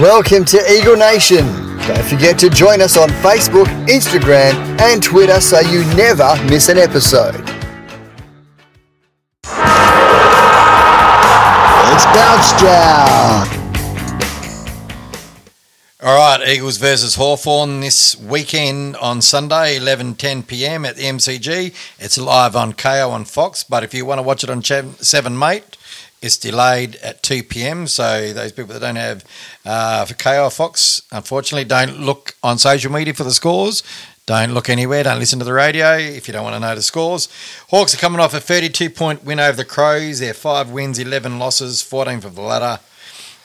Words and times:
Welcome 0.00 0.46
to 0.46 0.58
Eagle 0.72 0.96
Nation. 0.96 1.44
Don't 1.86 2.02
forget 2.04 2.38
to 2.38 2.48
join 2.48 2.80
us 2.80 2.96
on 2.96 3.10
Facebook, 3.10 3.66
Instagram, 3.86 4.54
and 4.80 5.02
Twitter 5.02 5.40
so 5.42 5.60
you 5.60 5.84
never 5.94 6.34
miss 6.44 6.70
an 6.70 6.78
episode. 6.78 7.34
It's 11.92 12.06
Bounce 12.14 12.52
Jow. 12.60 13.59
All 16.02 16.16
right, 16.16 16.48
Eagles 16.48 16.78
versus 16.78 17.16
Hawthorn 17.16 17.80
this 17.80 18.16
weekend 18.16 18.96
on 18.96 19.20
Sunday, 19.20 19.78
11:10 19.78 20.46
p.m. 20.46 20.86
at 20.86 20.96
the 20.96 21.02
MCG. 21.02 21.74
It's 21.98 22.16
live 22.16 22.56
on 22.56 22.72
Kayo 22.72 23.10
on 23.10 23.26
Fox, 23.26 23.64
but 23.64 23.84
if 23.84 23.92
you 23.92 24.06
want 24.06 24.18
to 24.18 24.22
watch 24.22 24.42
it 24.42 24.48
on 24.48 24.62
Seven 24.62 25.38
Mate, 25.38 25.76
it's 26.22 26.38
delayed 26.38 26.96
at 27.02 27.22
2 27.22 27.42
p.m. 27.42 27.86
So 27.86 28.32
those 28.32 28.50
people 28.50 28.72
that 28.72 28.80
don't 28.80 28.96
have 28.96 29.26
uh, 29.66 30.06
for 30.06 30.14
Kayo 30.14 30.50
Fox, 30.50 31.02
unfortunately, 31.12 31.66
don't 31.66 32.00
look 32.00 32.34
on 32.42 32.56
social 32.56 32.90
media 32.90 33.12
for 33.12 33.24
the 33.24 33.30
scores. 33.30 33.82
Don't 34.24 34.54
look 34.54 34.70
anywhere. 34.70 35.02
Don't 35.02 35.18
listen 35.18 35.38
to 35.40 35.44
the 35.44 35.52
radio 35.52 35.98
if 35.98 36.26
you 36.26 36.32
don't 36.32 36.44
want 36.44 36.54
to 36.54 36.60
know 36.60 36.74
the 36.74 36.80
scores. 36.80 37.28
Hawks 37.68 37.92
are 37.92 37.98
coming 37.98 38.20
off 38.20 38.32
a 38.32 38.40
32 38.40 38.88
point 38.88 39.22
win 39.22 39.38
over 39.38 39.58
the 39.58 39.66
Crows. 39.66 40.20
They're 40.20 40.32
five 40.32 40.70
wins, 40.70 40.98
11 40.98 41.38
losses, 41.38 41.82
14 41.82 42.22
for 42.22 42.30
the 42.30 42.40
ladder. 42.40 42.80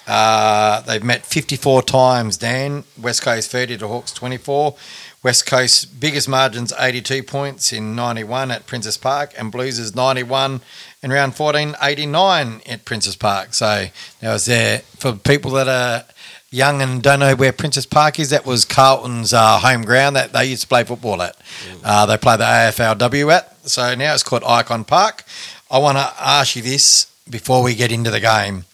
Uh, 0.08 0.82
they've 0.82 1.04
met 1.04 1.26
54 1.26 1.84
times, 1.84 2.38
Dan. 2.38 2.84
West 3.02 3.22
Coast 3.22 3.52
30 3.52 3.78
to 3.78 3.88
Hawks 3.88 4.12
24. 4.12 4.76
West 5.24 5.48
Coast's 5.48 5.86
biggest 5.86 6.30
margins 6.30 6.72
82 6.78 7.24
points 7.24 7.74
in 7.74 7.96
91 7.96 8.52
at 8.52 8.68
Princes 8.68 8.96
Park, 8.96 9.34
and 9.36 9.52
Blues 9.52 9.80
is 9.80 9.96
91 9.96 10.62
in 11.02 11.12
round 11.12 11.36
14, 11.36 11.76
89 11.82 12.62
at 12.68 12.86
Princes 12.86 13.16
Park. 13.16 13.56
So 13.56 13.88
that 14.20 14.34
was 14.34 14.46
there 14.46 14.80
for 14.98 15.14
people 15.14 15.50
that 15.52 15.68
are 15.68 16.06
young 16.52 16.82
and 16.82 17.02
don't 17.02 17.20
know 17.20 17.36
where 17.36 17.52
Princes 17.52 17.88
Park 17.88 18.20
is. 18.20 18.30
That 18.30 18.46
was 18.46 18.66
Carlton's 18.66 19.34
uh, 19.34 19.58
home 19.58 19.82
ground 19.82 20.16
that 20.16 20.32
they 20.32 20.46
used 20.46 20.62
to 20.62 20.68
play 20.68 20.84
football 20.84 21.22
at. 21.24 21.36
Uh, 21.84 22.06
they 22.06 22.18
play 22.18 22.38
the 22.38 22.44
AFLW 22.44 23.34
at. 23.34 23.68
So 23.68 23.96
now 23.96 24.14
it's 24.14 24.22
called 24.22 24.44
Ikon 24.44 24.86
Park. 24.86 25.24
I 25.72 25.80
want 25.80 25.98
to 25.98 26.14
ask 26.20 26.56
you 26.56 26.62
this 26.62 27.06
before 27.28 27.64
we 27.64 27.74
get 27.74 27.92
into 27.92 28.12
the 28.12 28.20
game. 28.20 28.66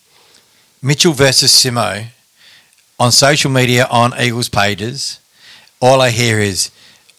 Mitchell 0.82 1.14
versus 1.14 1.52
Simo 1.52 2.08
on 3.00 3.12
social 3.12 3.52
media 3.52 3.88
on 3.92 4.14
Eagles 4.20 4.50
pages. 4.50 5.20
All 5.80 6.02
I 6.02 6.10
hear 6.10 6.40
is, 6.40 6.72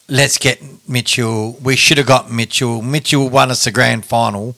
"Let's 0.08 0.36
get 0.38 0.60
Mitchell. 0.88 1.52
We 1.62 1.76
should 1.76 1.98
have 1.98 2.06
got 2.06 2.30
Mitchell. 2.30 2.82
Mitchell 2.82 3.28
won 3.28 3.50
us 3.50 3.64
the 3.64 3.70
grand 3.70 4.04
final 4.04 4.56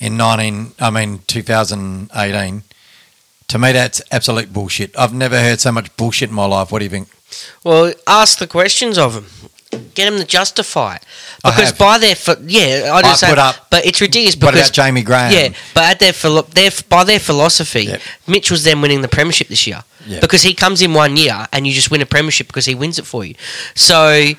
in 0.00 0.16
nineteen. 0.16 0.72
I 0.80 0.90
mean, 0.90 1.20
two 1.26 1.42
thousand 1.42 2.10
eighteen. 2.14 2.64
To 3.48 3.58
me, 3.58 3.72
that's 3.72 4.00
absolute 4.10 4.52
bullshit. 4.52 4.96
I've 4.96 5.12
never 5.12 5.38
heard 5.38 5.60
so 5.60 5.70
much 5.70 5.94
bullshit 5.96 6.30
in 6.30 6.34
my 6.34 6.46
life. 6.46 6.72
What 6.72 6.78
do 6.78 6.86
you 6.86 6.90
think? 6.90 7.08
Well, 7.62 7.92
ask 8.06 8.38
the 8.38 8.46
questions 8.46 8.96
of 8.96 9.12
them. 9.14 9.26
Get 9.94 10.10
them 10.10 10.18
to 10.18 10.24
justify 10.26 10.96
it. 10.96 11.02
Because 11.44 11.72
by 11.72 11.98
their, 11.98 12.14
ph- 12.16 12.38
yeah, 12.46 12.90
I 12.92 13.02
just 13.02 13.22
I 13.22 13.26
say, 13.26 13.32
put 13.32 13.38
up- 13.38 13.66
but 13.70 13.84
it's 13.86 14.00
ridiculous 14.00 14.34
What 14.36 14.52
because 14.54 14.70
about 14.70 14.86
Jaymie 14.94 15.04
Graham? 15.04 15.32
yeah, 15.32 15.48
but 15.74 15.84
at 15.84 15.98
their, 16.00 16.12
philo- 16.12 16.42
their 16.42 16.70
by 16.88 17.04
their 17.04 17.18
philosophy, 17.20 17.84
Yep. 17.84 18.00
Mitch 18.26 18.50
was 18.50 18.64
then 18.64 18.80
winning 18.80 19.02
the 19.02 19.08
premiership 19.08 19.48
this 19.48 19.66
year 19.66 19.82
Yep. 20.06 20.20
because 20.20 20.42
he 20.42 20.54
comes 20.54 20.82
in 20.82 20.94
one 20.94 21.16
year 21.16 21.46
and 21.52 21.66
you 21.66 21.72
just 21.72 21.90
win 21.90 22.00
a 22.02 22.06
premiership 22.06 22.46
because 22.48 22.66
he 22.66 22.74
wins 22.74 22.98
it 22.98 23.06
for 23.06 23.24
you. 23.24 23.34
So 23.74 24.30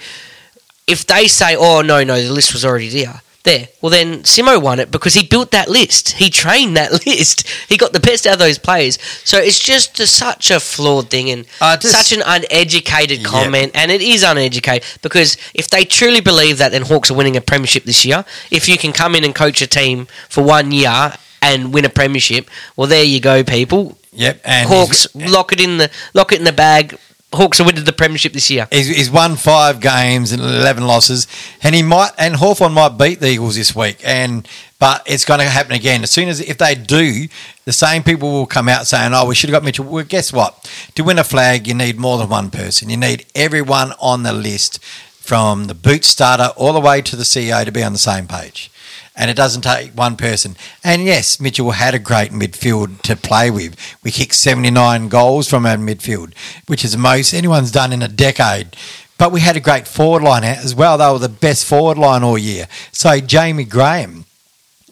if 0.88 1.06
they 1.08 1.28
say, 1.28 1.56
"Oh 1.56 1.81
no, 1.81 2.03
no, 2.03 2.22
the 2.22 2.31
list 2.31 2.53
was 2.53 2.64
already 2.66 2.89
there," 2.89 3.22
there, 3.46 3.70
well 3.82 3.90
then 3.90 4.24
Simo 4.24 4.62
won 4.62 4.80
it 4.80 4.92
because 4.92 5.14
he 5.14 5.24
built 5.26 5.52
that 5.52 5.70
list. 5.70 6.12
He 6.14 6.30
trained 6.30 6.76
that 6.76 6.92
list. 7.06 7.48
He 7.70 7.78
got 7.78 7.94
the 7.94 8.00
best 8.02 8.28
out 8.28 8.34
of 8.34 8.40
those 8.40 8.58
players. 8.58 9.00
So 9.24 9.38
it's 9.38 9.60
just 9.60 10.00
a, 10.02 10.08
such 10.08 10.52
a 10.52 10.60
flawed 10.60 11.10
thing 11.10 11.30
and 11.30 11.46
Uh, 11.62 11.78
just- 11.78 11.96
such 11.96 12.12
an 12.12 12.22
uneducated 12.26 13.20
Yeah. 13.22 13.28
comment, 13.30 13.72
and 13.73 13.92
it 13.92 14.02
is 14.02 14.23
uneducated 14.23 14.84
because 15.02 15.38
if 15.54 15.70
they 15.70 15.86
truly 15.86 16.20
believe 16.22 16.58
that, 16.58 16.72
then 16.73 16.82
Hawks 16.84 17.10
are 17.10 17.14
winning 17.16 17.38
a 17.38 17.42
premiership 17.42 17.86
this 17.86 18.04
year. 18.04 18.26
If 18.52 18.67
you 18.67 18.78
can 18.78 18.92
come 18.92 19.16
in 19.16 19.23
and 19.23 19.34
coach 19.34 19.61
a 19.61 19.67
team 19.67 20.08
for 20.30 20.44
one 20.44 20.72
year 20.72 21.14
and 21.42 21.73
win 21.73 21.86
a 21.86 21.89
premiership, 21.89 22.50
well, 22.76 22.88
there 22.88 23.04
you 23.04 23.20
go, 23.20 23.44
people. 23.44 23.98
Yep. 24.14 24.42
And 24.45 24.67
Hawks 24.70 25.08
lock 25.14 25.52
it 25.54 25.60
in 25.61 25.78
the 25.78 25.89
lock 26.14 26.32
it 26.32 26.39
in 26.39 26.45
the 26.45 26.54
bag. 26.54 26.98
Hawks 27.36 27.60
are 27.60 27.66
winning 27.66 27.84
the 27.84 27.94
premiership 27.94 28.34
this 28.34 28.50
year. 28.50 28.68
He's, 28.72 28.88
he's 28.88 29.12
won 29.12 29.36
five 29.36 29.80
games 29.80 30.32
and 30.32 30.42
eleven 30.42 30.88
losses, 30.88 31.28
and 31.62 31.76
he 31.76 31.84
might 31.84 32.12
and 32.18 32.36
Hawthorn 32.36 32.73
might 32.73 32.98
beat 32.98 33.20
the 33.20 33.30
Eagles 33.30 33.56
this 33.56 33.76
week. 33.76 33.98
And 34.04 34.48
but 34.80 35.04
it's 35.06 35.23
going 35.26 35.40
to 35.40 35.46
happen 35.46 35.72
again 35.72 36.04
as 36.04 36.12
soon 36.12 36.28
as 36.28 36.42
if 36.42 36.58
they 36.58 36.76
do, 36.76 37.28
the 37.64 37.72
same 37.73 38.04
people 38.04 38.32
will 38.32 38.46
come 38.46 38.68
out 38.68 38.88
saying, 38.88 39.14
"Oh, 39.14 39.26
we 39.26 39.36
should 39.36 39.50
have 39.50 39.62
got 39.62 39.64
Mitchell." 39.64 39.86
Well, 39.86 40.04
guess 40.04 40.34
what? 40.34 40.70
To 40.96 41.04
win 41.04 41.20
a 41.20 41.23
flag, 41.23 41.68
you 41.68 41.73
need 41.73 41.98
more 41.98 42.18
than 42.18 42.30
one 42.30 42.52
person. 42.52 42.90
You 42.90 42.98
need 42.98 43.26
everyone 43.36 43.94
on 44.00 44.23
the 44.23 44.34
list, 44.34 44.80
from 45.25 45.65
the 45.65 45.73
boot 45.73 46.05
starter 46.05 46.52
all 46.55 46.71
the 46.71 46.80
way 46.80 47.02
to 47.02 47.15
the 47.15 47.23
CEO, 47.23 47.65
to 47.65 47.71
be 47.71 47.83
on 47.83 47.93
the 47.93 47.97
same 47.97 48.27
page. 48.27 48.69
And 49.15 49.31
it 49.31 49.36
doesn't 49.36 49.63
take 49.63 49.91
one 49.91 50.17
person. 50.17 50.55
And 50.83 51.05
yes, 51.05 51.39
Mitchell 51.39 51.71
had 51.71 51.95
a 51.95 51.99
great 51.99 52.31
midfield 52.31 53.02
to 53.03 53.15
play 53.15 53.49
with. 53.49 53.75
We 54.03 54.11
kicked 54.11 54.36
79 54.36 55.08
goals 55.08 55.49
from 55.49 55.65
our 55.65 55.77
midfield, 55.77 56.33
which 56.67 56.86
is 56.86 56.91
the 56.91 56.99
most 56.99 57.33
anyone's 57.33 57.71
done 57.71 57.91
in 57.91 58.03
a 58.03 58.08
decade. 58.08 58.75
But 59.17 59.31
we 59.31 59.39
had 59.39 59.55
a 59.55 59.61
great 59.61 59.87
forward 59.87 60.21
line 60.21 60.43
as 60.43 60.75
well. 60.75 60.97
They 60.97 61.09
were 61.09 61.17
the 61.17 61.30
best 61.30 61.65
forward 61.65 61.97
line 61.97 62.23
all 62.23 62.37
year. 62.37 62.67
So 62.92 63.09
Jaymie 63.09 63.69
Graham, 63.69 64.25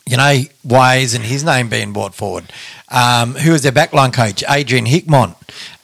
you 0.06 0.18
know, 0.18 0.42
why 0.64 0.96
isn't 0.98 1.22
his 1.24 1.44
name 1.44 1.70
being 1.70 1.94
brought 1.94 2.14
forward? 2.14 2.52
Um, 2.90 3.36
who 3.36 3.52
was 3.52 3.64
their 3.64 3.72
backline 3.72 4.14
coach? 4.14 4.44
Adrian 4.50 4.86
Hickmott. 4.86 5.36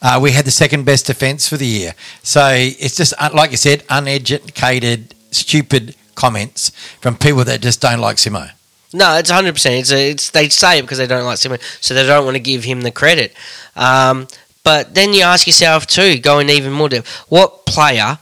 Uh, 0.02 0.18
we 0.22 0.32
had 0.32 0.44
the 0.44 0.50
second 0.50 0.84
best 0.84 1.06
defence 1.06 1.48
for 1.48 1.56
the 1.56 1.66
year. 1.66 1.94
So 2.22 2.48
it's 2.52 2.96
just, 2.96 3.14
uh, 3.18 3.30
like 3.32 3.50
you 3.50 3.56
said, 3.56 3.82
uneducated, 3.88 5.14
stupid 5.30 5.96
comments 6.14 6.70
from 7.00 7.16
people 7.16 7.44
that 7.44 7.60
just 7.62 7.80
don't 7.80 8.00
like 8.00 8.16
Simo. 8.16 8.50
No, 8.92 9.16
it's 9.16 9.30
hundred 9.30 9.54
percent. 9.54 9.76
It's 9.76 9.92
a, 9.92 10.10
it's 10.10 10.30
they 10.30 10.48
say 10.48 10.78
it 10.78 10.82
because 10.82 10.98
they 10.98 11.06
don't 11.06 11.24
like 11.24 11.38
Simo, 11.38 11.60
so 11.80 11.94
they 11.94 12.04
don't 12.04 12.24
want 12.24 12.34
to 12.34 12.42
give 12.42 12.64
him 12.64 12.80
the 12.80 12.90
credit. 12.90 13.34
Um, 13.76 14.26
but 14.64 14.94
then 14.94 15.14
you 15.14 15.22
ask 15.22 15.46
yourself 15.46 15.86
too, 15.86 16.18
going 16.18 16.50
even 16.50 16.72
more 16.72 16.88
depth, 16.88 17.08
what 17.28 17.66
player, 17.66 18.18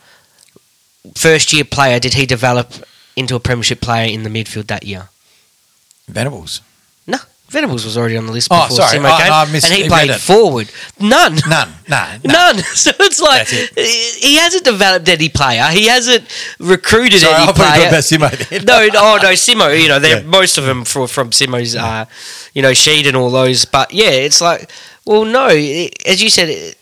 first 1.14 1.52
year 1.52 1.64
player, 1.64 1.98
did 1.98 2.14
he 2.14 2.26
develop 2.26 2.72
into 3.16 3.34
a 3.34 3.40
premiership 3.40 3.80
player 3.80 4.12
in 4.12 4.22
the 4.22 4.30
midfield 4.30 4.66
that 4.66 4.84
year? 4.84 5.08
Venables. 6.08 6.60
No, 7.06 7.18
Venables 7.48 7.84
was 7.84 7.96
already 7.96 8.16
on 8.16 8.26
the 8.26 8.32
list 8.32 8.48
Oh, 8.50 8.62
before 8.68 8.76
sorry. 8.88 8.98
Simo 8.98 9.10
I- 9.10 9.22
came, 9.22 9.32
I 9.32 9.44
mis- 9.52 9.64
and 9.64 9.72
he 9.72 9.88
played 9.88 10.10
it. 10.10 10.18
forward. 10.20 10.70
None. 11.00 11.36
None. 11.48 11.72
No. 11.88 12.06
no. 12.24 12.32
None. 12.32 12.56
So 12.74 12.90
it's 13.00 13.18
like 13.20 13.48
That's 13.48 14.16
he 14.16 14.36
hasn't 14.36 14.64
developed 14.64 15.08
any 15.08 15.28
player. 15.30 15.64
He 15.70 15.86
hasn't 15.86 16.24
recruited 16.58 17.20
Sorry, 17.20 17.34
any 17.34 17.44
I'll 17.46 17.54
player. 17.54 17.88
about 17.88 18.02
Simo 18.04 18.30
then. 18.50 18.64
no, 18.66 18.86
no, 18.88 18.90
oh 18.94 19.18
no, 19.22 19.30
Simo. 19.30 19.80
You 19.80 19.88
know, 19.88 19.98
they're 19.98 20.18
Yeah. 20.22 20.26
most 20.26 20.58
of 20.58 20.64
them 20.66 20.84
from 20.84 21.08
from 21.08 21.30
Simo's, 21.30 21.74
uh, 21.76 22.04
you 22.54 22.60
know, 22.62 22.74
sheet 22.74 23.06
and 23.06 23.16
all 23.16 23.30
those. 23.30 23.64
But 23.64 23.92
yeah, 23.92 24.10
it's 24.10 24.40
like, 24.42 24.70
well, 25.06 25.24
no, 25.24 25.48
it, 25.50 25.94
as 26.06 26.22
you 26.22 26.28
said, 26.28 26.50
it, 26.50 26.74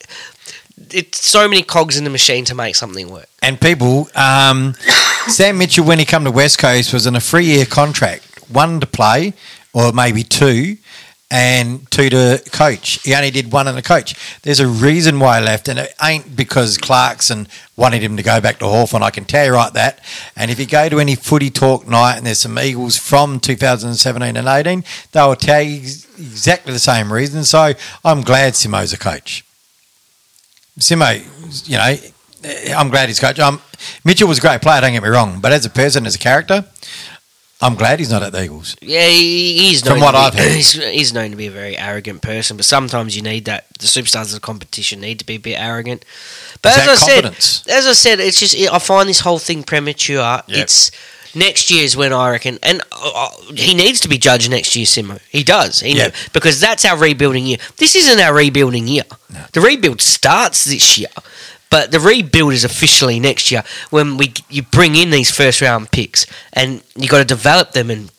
it's 0.90 1.24
so 1.24 1.48
many 1.48 1.62
cogs 1.62 1.96
in 1.96 2.02
the 2.04 2.10
machine 2.10 2.44
to 2.46 2.54
make 2.54 2.74
something 2.74 3.08
work. 3.10 3.28
And 3.42 3.60
people, 3.60 4.08
um, 4.16 4.74
Sam 5.28 5.58
Mitchell, 5.58 5.84
when 5.84 6.00
he 6.00 6.04
come 6.04 6.24
to 6.24 6.30
West 6.32 6.58
Coast, 6.58 6.92
was 6.92 7.06
on 7.06 7.14
a 7.16 7.20
three-year 7.20 7.66
contract, 7.66 8.25
one 8.48 8.80
to 8.80 8.86
play, 8.86 9.34
or 9.72 9.92
maybe 9.92 10.22
two, 10.22 10.76
and 11.30 11.90
two 11.90 12.08
to 12.08 12.42
coach. 12.52 13.02
He 13.02 13.14
only 13.14 13.30
did 13.30 13.52
one 13.52 13.66
in 13.66 13.74
the 13.74 13.82
coach. 13.82 14.14
There's 14.42 14.60
a 14.60 14.68
reason 14.68 15.18
why 15.18 15.40
he 15.40 15.44
left, 15.44 15.68
and 15.68 15.78
it 15.78 15.92
ain't 16.02 16.36
because 16.36 16.78
Clarkson 16.78 17.48
wanted 17.76 18.02
him 18.02 18.16
to 18.16 18.22
go 18.22 18.40
back 18.40 18.58
to 18.60 18.66
Hawthorn. 18.66 19.02
I 19.02 19.10
can 19.10 19.24
tell 19.24 19.46
you 19.46 19.52
right 19.52 19.72
that. 19.72 20.00
And 20.36 20.50
if 20.50 20.60
you 20.60 20.66
go 20.66 20.88
to 20.88 21.00
any 21.00 21.16
footy 21.16 21.50
talk 21.50 21.86
night, 21.88 22.16
and 22.16 22.26
there's 22.26 22.38
some 22.38 22.58
Eagles 22.58 22.96
from 22.96 23.40
2017 23.40 24.36
and 24.36 24.48
18, 24.48 24.84
they 25.12 25.22
will 25.22 25.36
tell 25.36 25.62
you 25.62 25.80
ex- 25.80 26.04
exactly 26.18 26.72
the 26.72 26.78
same 26.78 27.12
reason. 27.12 27.44
So 27.44 27.72
I'm 28.04 28.22
glad 28.22 28.52
Simo's 28.52 28.92
a 28.92 28.98
coach. 28.98 29.44
Simo, 30.78 31.68
you 31.68 31.76
know, 31.76 32.76
I'm 32.76 32.90
glad 32.90 33.08
he's 33.08 33.18
coach. 33.18 33.40
Um, 33.40 33.60
Mitchell 34.04 34.28
was 34.28 34.38
a 34.38 34.40
great 34.40 34.62
player, 34.62 34.80
don't 34.80 34.92
get 34.92 35.02
me 35.02 35.08
wrong, 35.08 35.40
but 35.40 35.52
as 35.52 35.66
a 35.66 35.70
person, 35.70 36.06
as 36.06 36.14
a 36.14 36.18
character, 36.18 36.64
I'm 37.60 37.74
glad 37.74 37.98
he's 38.00 38.10
not 38.10 38.22
at 38.22 38.32
the 38.32 38.44
Eagles. 38.44 38.76
Yeah, 38.82 39.06
he, 39.06 39.56
he's 39.68 39.82
known 39.84 39.94
From 39.94 40.00
what 40.02 40.12
to 40.12 40.18
be, 40.18 40.24
I've 40.24 40.34
heard. 40.46 40.54
he's, 40.56 40.72
he's 40.74 41.12
known 41.14 41.30
to 41.30 41.36
be 41.36 41.46
a 41.46 41.50
very 41.50 41.76
arrogant 41.78 42.20
person. 42.20 42.56
But 42.58 42.66
sometimes 42.66 43.16
you 43.16 43.22
need 43.22 43.46
that. 43.46 43.66
The 43.78 43.86
superstars 43.86 44.26
of 44.26 44.32
the 44.32 44.40
competition 44.40 45.00
need 45.00 45.18
to 45.20 45.26
be 45.26 45.34
a 45.36 45.38
bit 45.38 45.54
arrogant. 45.58 46.04
But 46.60 46.72
Is 46.72 46.78
as 46.78 46.88
I 46.88 46.94
said, 46.94 47.24
as 47.26 47.86
I 47.86 47.92
said, 47.92 48.20
it's 48.20 48.38
just 48.38 48.54
I 48.54 48.78
find 48.78 49.08
this 49.08 49.20
whole 49.20 49.38
thing 49.38 49.62
premature. 49.62 50.42
It's 50.48 50.90
next 51.34 51.70
year's 51.70 51.96
when 51.96 52.12
I 52.12 52.30
reckon, 52.30 52.58
and 52.62 52.82
uh, 52.92 53.12
uh, 53.14 53.28
he 53.54 53.74
needs 53.74 54.00
to 54.00 54.08
be 54.08 54.18
judged 54.18 54.50
next 54.50 54.74
year. 54.76 54.86
Simo, 54.86 55.18
he 55.30 55.42
does, 55.42 55.80
he 55.80 55.96
Yep. 55.96 56.14
because 56.32 56.60
that's 56.60 56.84
our 56.84 56.96
rebuilding 56.98 57.46
year. 57.46 57.58
This 57.78 57.94
isn't 57.94 58.20
our 58.20 58.34
rebuilding 58.34 58.86
year. 58.86 59.04
The 59.52 59.60
rebuild 59.60 60.00
starts 60.02 60.64
this 60.64 60.98
year. 60.98 61.08
But 61.70 61.90
the 61.90 62.00
rebuild 62.00 62.52
is 62.52 62.64
officially 62.64 63.20
next 63.20 63.50
year 63.50 63.62
when 63.90 64.16
we 64.16 64.32
you 64.48 64.62
bring 64.62 64.94
in 64.96 65.10
these 65.10 65.30
first 65.30 65.60
round 65.60 65.90
picks 65.90 66.26
and 66.52 66.82
you 66.94 67.08
got 67.08 67.18
to 67.18 67.24
develop 67.24 67.72
them 67.72 67.90
and 67.90 68.10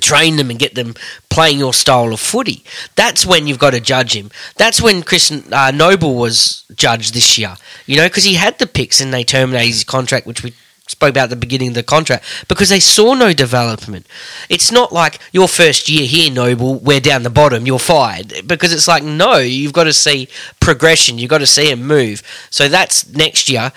train 0.00 0.36
them 0.36 0.50
and 0.50 0.58
get 0.58 0.74
them 0.74 0.94
playing 1.28 1.58
your 1.58 1.72
style 1.72 2.12
of 2.12 2.20
footy. 2.20 2.64
That's 2.96 3.26
when 3.26 3.46
you've 3.46 3.58
got 3.58 3.70
to 3.70 3.80
judge 3.80 4.14
him. 4.14 4.30
That's 4.56 4.80
when 4.80 5.02
Chris 5.02 5.30
uh, 5.30 5.70
Noble 5.70 6.14
was 6.14 6.64
judged 6.74 7.14
this 7.14 7.38
year, 7.38 7.56
you 7.86 7.96
know, 7.96 8.06
because 8.06 8.24
he 8.24 8.34
had 8.34 8.58
the 8.58 8.66
picks 8.66 9.00
and 9.00 9.12
they 9.12 9.24
terminated 9.24 9.66
his 9.66 9.84
contract, 9.84 10.26
which 10.26 10.42
we 10.42 10.52
spoke 10.86 11.10
about 11.10 11.30
the 11.30 11.36
beginning 11.36 11.68
of 11.68 11.74
the 11.74 11.82
contract, 11.82 12.24
because 12.48 12.68
they 12.68 12.80
saw 12.80 13.14
no 13.14 13.32
development. 13.32 14.06
It's 14.48 14.70
not 14.70 14.92
like 14.92 15.18
your 15.32 15.48
first 15.48 15.88
year 15.88 16.06
here, 16.06 16.30
Noble, 16.30 16.78
we're 16.78 17.00
down 17.00 17.22
the 17.22 17.30
bottom, 17.30 17.66
you're 17.66 17.78
fired. 17.78 18.34
Because 18.46 18.72
it's 18.72 18.88
like, 18.88 19.02
no, 19.02 19.38
you've 19.38 19.72
got 19.72 19.84
to 19.84 19.92
see 19.92 20.28
progression, 20.60 21.18
you've 21.18 21.30
got 21.30 21.38
to 21.38 21.46
see 21.46 21.70
a 21.70 21.76
move. 21.76 22.22
So 22.50 22.68
that's 22.68 23.08
next 23.08 23.48
year 23.48 23.72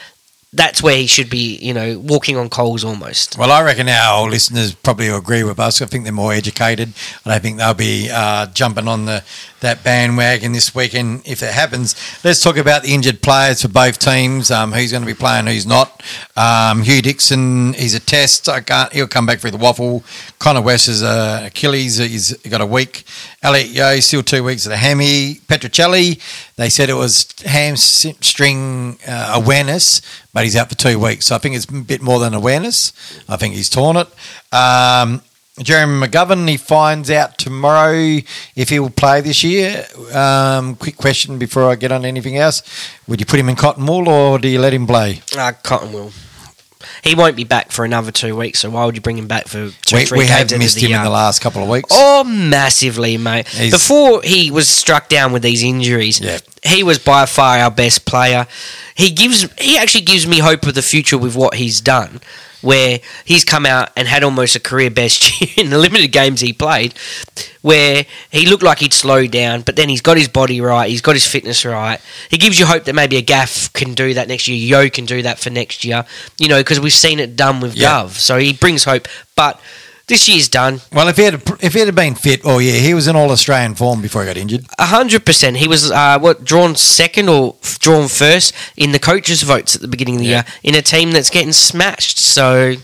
that's 0.53 0.81
where 0.81 0.95
he 0.95 1.07
should 1.07 1.29
be, 1.29 1.57
you 1.57 1.73
know, 1.73 1.99
walking 1.99 2.37
on 2.37 2.49
coals 2.49 2.85
almost. 2.85 3.37
Well, 3.37 3.51
I 3.51 3.63
reckon 3.63 3.89
our 3.89 4.29
listeners 4.29 4.73
probably 4.73 5.09
agree 5.09 5.43
with 5.43 5.59
us. 5.59 5.81
I 5.81 5.85
think 5.85 6.05
they're 6.05 6.13
more 6.13 6.31
educated. 6.31 6.93
I 7.25 7.31
don't 7.31 7.41
think 7.41 7.57
they'll 7.57 7.73
be 7.73 8.09
uh, 8.11 8.47
jumping 8.47 8.87
on 8.87 9.05
the 9.05 9.23
that 9.59 9.83
bandwagon 9.83 10.51
this 10.51 10.75
weekend 10.75 11.23
if 11.25 11.41
it 11.41 11.51
happens. 11.51 11.95
Let's 12.23 12.41
talk 12.43 12.57
about 12.57 12.83
the 12.83 12.93
injured 12.93 13.21
players 13.21 13.63
for 13.63 13.67
both 13.67 13.97
teams. 13.97 14.51
Um, 14.51 14.71
who's 14.71 14.91
going 14.91 15.01
to 15.01 15.07
be 15.07 15.15
playing, 15.15 15.47
who's 15.47 15.65
not. 15.65 16.03
Um, 16.35 16.83
Hugh 16.83 17.01
Dixon, 17.01 17.73
he's 17.73 17.95
a 17.95 17.99
test. 17.99 18.47
I 18.47 18.61
can't. 18.61 18.93
He'll 18.93 19.07
come 19.07 19.25
back 19.25 19.39
for 19.39 19.49
the 19.49 19.57
waffle. 19.57 20.03
Connor 20.39 20.61
West 20.61 20.87
is 20.87 21.01
a 21.01 21.47
Achilles. 21.47 21.97
He's 21.97 22.37
got 22.37 22.61
a 22.61 22.65
week. 22.65 23.03
Elliot 23.41 23.67
Yeo 23.67 23.99
still 23.99 24.23
two 24.23 24.43
weeks 24.43 24.65
of 24.65 24.69
the 24.69 24.77
hammy. 24.77 25.35
Petruccelle, 25.47 26.19
they 26.57 26.69
said 26.69 26.89
it 26.89 26.95
was 26.95 27.33
hamstring 27.45 28.97
uh, 29.07 29.31
awareness, 29.35 30.01
but 30.33 30.43
he's 30.43 30.55
out 30.55 30.69
for 30.69 30.75
two 30.75 30.99
weeks. 30.99 31.27
So 31.27 31.35
I 31.35 31.37
think 31.37 31.55
it's 31.55 31.65
a 31.65 31.73
bit 31.73 32.01
more 32.01 32.19
than 32.19 32.33
awareness. 32.33 32.93
I 33.29 33.37
think 33.37 33.53
he's 33.53 33.69
torn 33.69 33.95
it. 33.95 34.07
Um, 34.51 35.21
Jeremy 35.59 36.07
McGovern, 36.07 36.47
he 36.47 36.57
finds 36.57 37.09
out 37.09 37.37
tomorrow 37.37 38.19
if 38.55 38.69
he 38.69 38.79
will 38.79 38.89
play 38.89 39.21
this 39.21 39.43
year. 39.43 39.85
Um, 40.13 40.75
quick 40.75 40.97
question 40.97 41.39
before 41.39 41.69
I 41.69 41.75
get 41.75 41.91
on 41.91 42.05
anything 42.05 42.37
else. 42.37 42.61
Would 43.07 43.19
you 43.19 43.25
put 43.25 43.39
him 43.39 43.49
in 43.49 43.55
cotton 43.55 43.85
wool 43.85 44.09
or 44.09 44.37
do 44.37 44.47
you 44.47 44.59
let 44.59 44.73
him 44.73 44.85
play? 44.85 45.21
Uh, 45.35 45.53
cotton 45.63 45.93
wool. 45.93 46.11
He 47.03 47.15
won't 47.15 47.35
be 47.35 47.43
back 47.43 47.71
for 47.71 47.85
another 47.85 48.11
two 48.11 48.35
weeks, 48.35 48.59
so 48.59 48.69
why 48.69 48.85
would 48.85 48.95
you 48.95 49.01
bring 49.01 49.17
him 49.17 49.27
back 49.27 49.47
for 49.47 49.69
two, 49.85 49.95
we, 49.95 50.05
three 50.05 50.19
we 50.19 50.27
games 50.27 50.51
have 50.51 50.59
missed 50.59 50.77
him 50.77 50.89
year? 50.89 50.97
in 50.99 51.03
the 51.03 51.09
last 51.09 51.41
couple 51.41 51.61
of 51.63 51.69
weeks. 51.69 51.89
Oh, 51.91 52.23
massively, 52.23 53.17
mate. 53.17 53.47
He's- 53.47 53.71
Before 53.71 54.21
he 54.23 54.51
was 54.51 54.67
struck 54.67 55.09
down 55.09 55.31
with 55.31 55.43
these 55.43 55.63
injuries, 55.63 56.19
Yeah. 56.19 56.39
he 56.63 56.83
was 56.83 56.99
by 56.99 57.25
far 57.25 57.57
our 57.59 57.71
best 57.71 58.05
player. 58.05 58.47
He 58.95 59.11
gives 59.11 59.47
he 59.59 59.77
actually 59.77 60.01
gives 60.05 60.25
me 60.27 60.39
hope 60.39 60.65
of 60.65 60.73
the 60.75 60.81
future 60.81 61.17
with 61.17 61.35
what 61.35 61.55
he's 61.55 61.81
done, 61.81 62.19
where 62.67 62.99
he's 63.23 63.45
come 63.45 63.65
out 63.65 63.89
and 63.95 64.09
had 64.09 64.25
almost 64.25 64.53
a 64.53 64.59
career 64.59 64.89
best 64.89 65.39
year 65.41 65.49
in 65.55 65.69
the 65.69 65.77
limited 65.77 66.09
games 66.11 66.41
he 66.41 66.51
played, 66.51 66.93
where 67.61 68.05
he 68.29 68.45
looked 68.45 68.61
like 68.61 68.79
he'd 68.79 68.91
slowed 68.91 69.31
down, 69.31 69.61
but 69.61 69.77
then 69.77 69.87
he's 69.87 70.01
got 70.01 70.17
his 70.17 70.27
body 70.27 70.59
right, 70.59 70.89
he's 70.89 70.99
got 70.99 71.15
his 71.15 71.25
fitness 71.25 71.63
right. 71.63 72.01
He 72.29 72.37
gives 72.37 72.59
you 72.59 72.65
hope 72.65 72.83
that 72.83 72.93
maybe 72.93 73.15
a 73.15 73.21
Gaff 73.21 73.71
can 73.71 73.93
do 73.93 74.13
that 74.15 74.27
next 74.27 74.49
year, 74.49 74.57
Yeo 74.57 74.89
can 74.89 75.05
do 75.05 75.21
that 75.21 75.39
for 75.39 75.49
next 75.49 75.85
year, 75.85 76.03
you 76.39 76.49
know, 76.49 76.59
because 76.59 76.77
we've 76.81 76.91
seen 76.91 77.21
it 77.21 77.37
done 77.37 77.61
with 77.61 77.73
Yeah. 77.73 78.03
Gov. 78.03 78.09
So 78.17 78.37
he 78.37 78.51
brings 78.51 78.83
hope, 78.83 79.07
but 79.37 79.61
this 80.07 80.27
year's 80.29 80.47
done. 80.47 80.81
Well, 80.93 81.07
if 81.09 81.17
he 81.17 81.23
had 81.23 81.35
if 81.61 81.73
he 81.73 81.79
had 81.79 81.93
been 81.95 82.15
fit, 82.15 82.41
oh 82.45 82.59
yeah, 82.59 82.73
he 82.79 82.93
was 82.93 83.07
in 83.07 83.15
all 83.15 83.29
Australian 83.31 83.75
form 83.75 84.01
before 84.01 84.21
he 84.23 84.27
got 84.27 84.37
injured. 84.37 84.65
A 84.79 84.85
hundred 84.85 85.25
percent. 85.25 85.57
He 85.57 85.67
was 85.67 85.91
uh, 85.91 86.17
what 86.19 86.43
drawn 86.45 86.75
second 86.75 87.29
or 87.29 87.55
f- 87.61 87.77
drawn 87.79 88.07
first 88.07 88.53
in 88.77 88.91
the 88.93 88.99
coaches' 88.99 89.43
votes 89.43 89.75
at 89.75 89.81
the 89.81 89.87
beginning 89.87 90.15
of 90.15 90.21
the 90.21 90.27
Yeah. 90.27 90.43
year 90.43 90.45
in 90.63 90.75
a 90.75 90.81
team 90.81 91.11
that's 91.11 91.29
getting 91.29 91.51
smashed. 91.53 92.19
So 92.19 92.75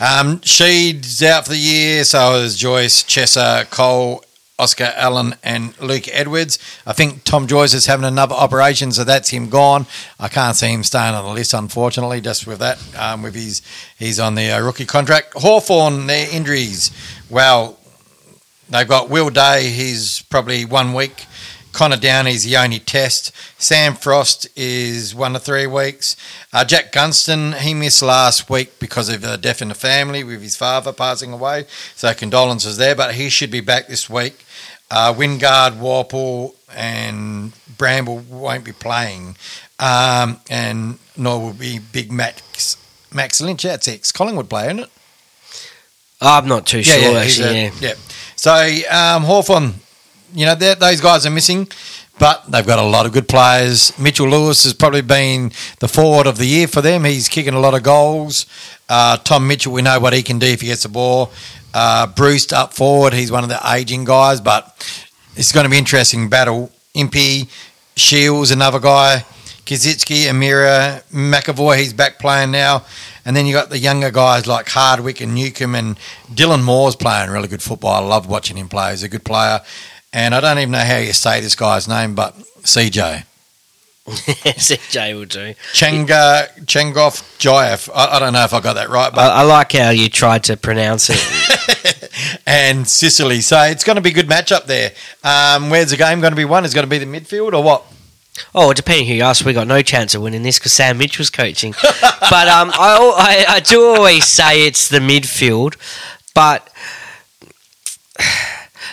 Um, 0.00 0.40
Sheed's 0.42 1.22
out 1.22 1.44
for 1.44 1.50
the 1.50 1.58
year, 1.58 2.04
so 2.04 2.36
is 2.36 2.56
Joyce, 2.56 3.02
Chesser, 3.04 3.68
Cole, 3.70 4.24
Oscar 4.60 4.92
Allen, 4.94 5.34
and 5.42 5.80
Luke 5.80 6.06
Edwards. 6.12 6.58
I 6.86 6.92
think 6.92 7.24
Tom 7.24 7.46
Joyce 7.46 7.72
is 7.72 7.86
having 7.86 8.04
another 8.04 8.34
operation, 8.34 8.92
so 8.92 9.04
that's 9.04 9.30
him 9.30 9.48
gone. 9.48 9.86
I 10.18 10.28
can't 10.28 10.54
see 10.54 10.68
him 10.68 10.84
staying 10.84 11.14
on 11.14 11.24
the 11.24 11.32
list, 11.32 11.54
unfortunately, 11.54 12.20
just 12.20 12.46
with 12.46 12.58
that. 12.58 12.78
Um, 12.98 13.22
with 13.22 13.34
his, 13.34 13.62
he's 13.98 14.20
on 14.20 14.34
the 14.34 14.50
uh, 14.50 14.60
rookie 14.60 14.84
contract. 14.84 15.32
Hawthorn, 15.34 16.06
their 16.06 16.28
injuries. 16.30 16.90
Well, 17.30 17.78
they've 18.68 18.86
got 18.86 19.08
Will 19.08 19.30
Day. 19.30 19.70
He's 19.70 20.20
probably 20.28 20.66
one 20.66 20.92
week. 20.92 21.24
Connor 21.72 21.96
Downie's 21.96 22.44
the 22.44 22.56
only 22.56 22.78
test. 22.78 23.32
Sam 23.58 23.94
Frost 23.94 24.48
is 24.56 25.14
one 25.14 25.32
to 25.34 25.38
three 25.38 25.66
weeks. 25.66 26.16
Uh, 26.52 26.64
Jack 26.64 26.92
Gunston, 26.92 27.52
he 27.52 27.74
missed 27.74 28.02
last 28.02 28.50
week 28.50 28.78
because 28.78 29.08
of 29.08 29.22
a 29.24 29.36
death 29.36 29.62
in 29.62 29.68
the 29.68 29.74
family 29.74 30.24
with 30.24 30.42
his 30.42 30.56
father 30.56 30.92
passing 30.92 31.32
away. 31.32 31.66
So 31.94 32.12
condolences 32.14 32.76
there, 32.76 32.94
but 32.94 33.14
he 33.14 33.28
should 33.28 33.50
be 33.50 33.60
back 33.60 33.86
this 33.86 34.10
week. 34.10 34.44
Uh, 34.90 35.14
Wingard, 35.14 35.78
Worpel, 35.78 36.54
and 36.74 37.52
Bramble 37.78 38.18
won't 38.28 38.64
be 38.64 38.72
playing. 38.72 39.36
Um, 39.78 40.40
and 40.50 40.98
nor 41.16 41.40
will 41.40 41.52
be 41.54 41.78
Big 41.78 42.10
Max, 42.10 42.76
Max 43.14 43.40
Lynch. 43.40 43.62
That's 43.62 43.86
ex 43.88 44.10
Collingwood 44.12 44.50
player, 44.50 44.70
isn't 44.70 44.80
it? 44.80 44.90
I'm 46.20 46.48
not 46.48 46.66
too 46.66 46.82
sure. 46.82 46.96
he's 47.22 47.40
actually, 47.40 47.58
a- 47.58 47.62
yeah. 47.64 47.70
yeah. 47.80 47.94
So 48.36 48.52
um, 48.90 49.22
Hawthorn, 49.24 49.74
you 50.32 50.46
know, 50.46 50.54
those 50.54 51.00
guys 51.00 51.26
are 51.26 51.30
missing, 51.30 51.68
but 52.18 52.44
they've 52.50 52.66
got 52.66 52.78
a 52.78 52.82
lot 52.82 53.06
of 53.06 53.12
good 53.12 53.28
players. 53.28 53.98
Mitchell 53.98 54.28
Lewis 54.28 54.64
has 54.64 54.74
probably 54.74 55.02
been 55.02 55.52
the 55.78 55.88
forward 55.88 56.26
of 56.26 56.38
the 56.38 56.46
year 56.46 56.68
for 56.68 56.80
them. 56.80 57.04
He's 57.04 57.28
kicking 57.28 57.54
a 57.54 57.60
lot 57.60 57.74
of 57.74 57.82
goals. 57.82 58.46
Uh, 58.88 59.16
Tom 59.18 59.46
Mitchell, 59.46 59.72
we 59.72 59.82
know 59.82 59.98
what 60.00 60.12
he 60.12 60.22
can 60.22 60.38
do 60.38 60.46
if 60.46 60.60
he 60.60 60.68
gets 60.68 60.82
the 60.82 60.88
ball. 60.88 61.30
Uh, 61.72 62.06
Breust 62.08 62.52
up 62.52 62.74
forward, 62.74 63.12
he's 63.12 63.30
one 63.30 63.44
of 63.44 63.48
the 63.48 63.60
aging 63.72 64.04
guys, 64.04 64.40
but 64.40 64.76
it's 65.36 65.52
going 65.52 65.64
to 65.64 65.70
be 65.70 65.78
interesting 65.78 66.28
battle. 66.28 66.70
Impey, 66.94 67.48
Shiels, 67.96 68.50
another 68.50 68.80
guy. 68.80 69.24
Koschitzke, 69.64 70.26
Amira, 70.28 71.02
McEvoy, 71.12 71.78
he's 71.78 71.92
back 71.92 72.18
playing 72.18 72.50
now. 72.50 72.84
And 73.24 73.36
then 73.36 73.46
you 73.46 73.52
got 73.52 73.70
the 73.70 73.78
younger 73.78 74.10
guys 74.10 74.48
like 74.48 74.68
Hardwick 74.68 75.20
and 75.20 75.34
Newcombe 75.34 75.76
and 75.76 75.98
Dylan 76.32 76.64
Moore's 76.64 76.96
playing 76.96 77.30
really 77.30 77.46
good 77.46 77.62
football. 77.62 78.02
I 78.02 78.04
love 78.04 78.26
watching 78.28 78.56
him 78.56 78.68
play. 78.68 78.90
He's 78.90 79.04
a 79.04 79.08
good 79.08 79.24
player. 79.24 79.60
And 80.12 80.34
I 80.34 80.40
don't 80.40 80.58
even 80.58 80.72
know 80.72 80.78
how 80.78 80.96
you 80.96 81.12
say 81.12 81.40
this 81.40 81.54
guy's 81.54 81.86
name, 81.86 82.14
but 82.14 82.36
CJ. 82.62 83.24
CJ 84.06 85.14
will 85.14 85.24
do. 85.24 85.54
Chenga, 85.72 86.48
Chengoff 86.64 87.38
Jayev. 87.38 87.88
I, 87.94 88.16
I 88.16 88.18
don't 88.18 88.32
know 88.32 88.42
if 88.42 88.52
I 88.52 88.60
got 88.60 88.74
that 88.74 88.88
right, 88.88 89.12
but 89.12 89.20
I, 89.20 89.40
I 89.40 89.42
like 89.42 89.72
how 89.72 89.90
you 89.90 90.08
tried 90.08 90.44
to 90.44 90.56
pronounce 90.56 91.10
it. 91.10 92.40
and 92.46 92.88
Sicily. 92.88 93.40
So 93.40 93.60
it's 93.62 93.84
going 93.84 93.96
to 93.96 94.02
be 94.02 94.10
a 94.10 94.12
good 94.12 94.28
matchup 94.28 94.64
there. 94.64 94.92
Um, 95.22 95.70
where's 95.70 95.90
the 95.90 95.96
game 95.96 96.20
going 96.20 96.32
to 96.32 96.36
be 96.36 96.44
won? 96.44 96.64
Is 96.64 96.72
it 96.72 96.74
going 96.74 96.88
to 96.88 96.90
be 96.90 96.98
the 96.98 97.06
midfield 97.06 97.52
or 97.52 97.62
what? 97.62 97.84
oh, 98.54 98.72
depending 98.72 99.06
who 99.06 99.14
you 99.14 99.22
ask, 99.22 99.44
we 99.44 99.52
got 99.52 99.66
no 99.66 99.82
chance 99.82 100.14
of 100.14 100.22
winning 100.22 100.42
this 100.42 100.58
because 100.58 100.72
Sam 100.72 100.98
Mitch 100.98 101.18
was 101.18 101.30
coaching. 101.30 101.72
but 101.82 102.48
um, 102.48 102.70
I, 102.74 103.44
I 103.48 103.54
I 103.56 103.60
do 103.60 103.94
always 103.94 104.24
say 104.24 104.66
it's 104.66 104.88
the 104.88 104.98
midfield, 104.98 105.76
but 106.34 106.68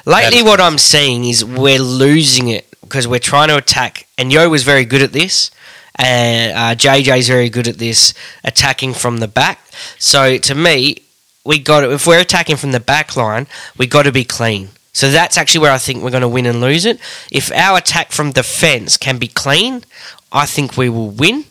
lately 0.08 0.42
what 0.42 0.60
I'm 0.60 0.78
seeing 0.78 1.26
is 1.26 1.44
we're 1.44 1.80
losing 1.80 2.48
it 2.48 2.66
because 2.82 3.08
we're 3.08 3.20
trying 3.20 3.50
to 3.50 3.58
attack. 3.58 4.08
And 4.18 4.32
Yeo 4.32 4.50
was 4.50 4.64
very 4.64 4.86
good 4.86 5.02
at 5.02 5.12
this, 5.12 5.52
and 5.96 6.54
uh, 6.58 6.76
JJ's 6.76 7.28
very 7.28 7.50
good 7.50 7.68
at 7.68 7.78
this 7.78 8.14
attacking 8.44 8.94
from 8.94 9.18
the 9.18 9.28
back. 9.28 9.60
So 10.00 10.38
to 10.38 10.56
me, 10.56 11.04
we 11.46 11.60
got 11.60 11.82
to, 11.82 11.92
if 11.92 12.08
we're 12.08 12.22
attacking 12.22 12.56
from 12.56 12.72
the 12.72 12.80
back 12.80 13.16
line, 13.16 13.48
we 13.78 13.86
got 13.88 14.04
to 14.04 14.12
be 14.12 14.24
clean. 14.24 14.70
So 14.94 15.12
that's 15.12 15.38
actually 15.38 15.62
where 15.62 15.72
I 15.72 15.78
think 15.78 16.02
we're 16.02 16.10
going 16.10 16.22
to 16.22 16.28
win 16.28 16.48
and 16.48 16.60
lose 16.60 16.86
it. 16.86 17.00
If 17.32 17.52
our 17.52 17.78
attack 17.78 18.12
from 18.12 18.32
defence 18.32 18.98
can 18.98 19.20
be 19.20 19.28
clean, 19.28 19.84
I 20.32 20.46
think 20.48 20.76
we 20.76 20.90
will 20.90 21.12
win. 21.12 21.46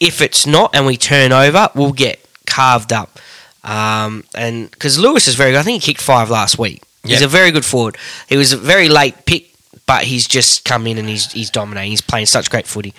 If 0.00 0.20
it's 0.20 0.46
not 0.46 0.74
and 0.74 0.84
we 0.84 0.96
turn 0.96 1.30
over, 1.30 1.68
we'll 1.76 1.92
get 1.92 2.26
carved 2.44 2.92
up. 2.92 3.20
Um, 3.62 4.24
and 4.34 4.68
because 4.70 4.98
Lewis 4.98 5.28
is 5.28 5.36
very 5.36 5.52
good, 5.52 5.60
I 5.60 5.62
think 5.62 5.82
he 5.82 5.92
kicked 5.92 6.02
five 6.02 6.28
last 6.28 6.58
week. 6.58 6.82
He's 7.04 7.20
Yep. 7.20 7.22
a 7.22 7.28
very 7.28 7.50
good 7.50 7.64
forward. 7.64 7.96
He 8.28 8.36
was 8.36 8.52
a 8.52 8.56
very 8.56 8.88
late 8.88 9.26
pick, 9.26 9.48
but 9.86 10.04
he's 10.04 10.26
just 10.28 10.64
come 10.64 10.86
in 10.86 10.98
and 10.98 11.08
he's 11.08 11.32
he's 11.32 11.50
dominating. 11.50 11.90
He's 11.90 12.00
playing 12.00 12.26
such 12.26 12.48
great 12.48 12.66
footy. 12.66 12.94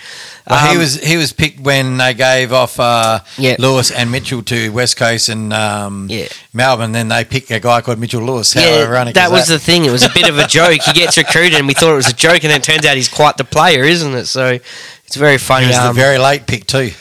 Well, 0.50 0.60
he 0.68 0.74
Um, 0.74 0.80
was 0.80 1.00
he 1.02 1.16
was 1.16 1.32
picked 1.32 1.62
when 1.62 1.96
they 1.98 2.14
gave 2.14 2.52
off 2.52 2.80
uh, 2.80 3.20
Yeah. 3.38 3.56
Lewis 3.60 3.92
and 3.92 4.12
Mitchell 4.12 4.42
to 4.44 4.70
West 4.74 4.98
Coast 4.98 5.30
and 5.30 5.54
um, 5.54 6.08
Yeah. 6.10 6.28
Melbourne. 6.52 6.92
Then 6.92 7.08
they 7.08 7.24
picked 7.24 7.50
a 7.52 7.62
guy 7.62 7.80
called 7.80 8.00
Mitchell 8.00 8.22
Lewis. 8.22 8.54
How 8.54 8.62
yeah, 8.62 8.84
ironic 8.88 9.16
that 9.16 9.32
was 9.32 9.48
the 9.48 9.58
thing. 9.60 9.86
It 9.86 9.92
was 9.92 10.04
a 10.04 10.10
bit 10.10 10.28
of 10.28 10.38
a 10.38 10.48
joke. 10.48 10.82
He 10.82 10.92
gets 10.92 11.18
recruited, 11.18 11.56
and 11.60 11.68
we 11.68 11.74
thought 11.74 11.94
it 11.94 12.04
was 12.04 12.10
a 12.10 12.14
joke, 12.14 12.44
and 12.44 12.52
then 12.52 12.60
it 12.60 12.64
turns 12.64 12.86
out 12.86 12.98
he's 12.98 13.08
quite 13.10 13.38
the 13.38 13.46
player, 13.46 13.84
isn't 13.86 14.14
it? 14.16 14.26
So 14.26 14.60
it's 15.06 15.16
very 15.16 15.38
funny. 15.38 15.66
He 15.66 15.70
was 15.70 15.78
Um, 15.78 15.96
the 15.96 16.02
very 16.02 16.18
late 16.18 16.46
pick 16.46 16.68
too, 16.68 16.92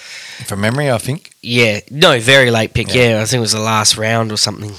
from 0.47 0.61
memory, 0.61 0.88
I 0.92 0.99
think. 0.99 1.32
yeah, 1.42 1.80
no, 1.90 2.21
very 2.21 2.52
late 2.52 2.73
pick. 2.75 2.94
Yeah. 2.94 3.16
Yeah. 3.16 3.23
I 3.23 3.25
think 3.25 3.38
it 3.38 3.40
was 3.40 3.52
the 3.52 3.59
last 3.61 3.97
round 3.97 4.30
or 4.30 4.37
something. 4.37 4.73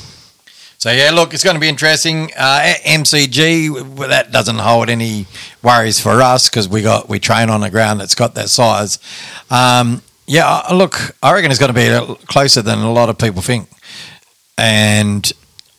So 0.83 0.91
yeah, 0.91 1.11
look, 1.11 1.33
it's 1.33 1.45
going 1.45 1.53
to 1.53 1.61
be 1.61 1.69
interesting. 1.69 2.29
Uh, 2.37 2.73
MCG 2.83 3.95
well, 3.95 4.09
that 4.09 4.33
doesn't 4.33 4.57
hold 4.57 4.89
any 4.89 5.27
worries 5.61 5.97
for 5.97 6.21
us 6.21 6.49
because 6.49 6.67
we 6.67 6.81
got 6.81 7.07
we 7.07 7.19
train 7.19 7.49
on 7.49 7.63
a 7.63 7.69
ground 7.69 8.01
that's 8.01 8.15
got 8.15 8.35
that 8.35 8.49
size. 8.49 8.99
Um, 9.49 10.01
yeah, 10.27 10.61
look, 10.73 11.15
I 11.23 11.31
reckon 11.31 11.51
it's 11.51 11.59
going 11.61 11.73
to 11.73 12.17
be 12.17 12.25
closer 12.25 12.61
than 12.61 12.79
a 12.79 12.91
lot 12.91 13.07
of 13.07 13.17
people 13.17 13.41
think, 13.41 13.69
and 14.57 15.31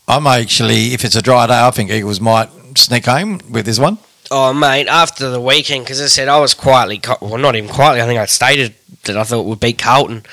I'm 0.09 0.27
actually, 0.27 0.95
if 0.95 1.05
it's 1.05 1.17
a 1.17 1.23
dry 1.23 1.49
day, 1.49 1.61
I 1.61 1.71
think 1.71 1.91
Eagles 1.91 2.19
might 2.19 2.49
sneak 2.79 3.05
home 3.05 3.43
with 3.51 3.67
this 3.67 3.79
one. 3.79 3.99
Oh, 4.31 4.55
mate, 4.55 4.89
after 4.89 5.29
the 5.29 5.39
weekend, 5.39 5.85
because 5.85 6.01
I 6.01 6.07
said 6.07 6.29
I 6.29 6.41
was 6.41 6.55
quietly, 6.55 7.03
well, 7.21 7.37
not 7.37 7.57
even 7.57 7.69
quietly, 7.69 8.01
I 8.01 8.07
think 8.07 8.21
I 8.21 8.25
stated 8.25 8.75
that 9.03 9.19
I 9.19 9.25
thought 9.25 9.43
we'd 9.43 9.61
beat 9.61 9.77
Carlton. 9.77 10.25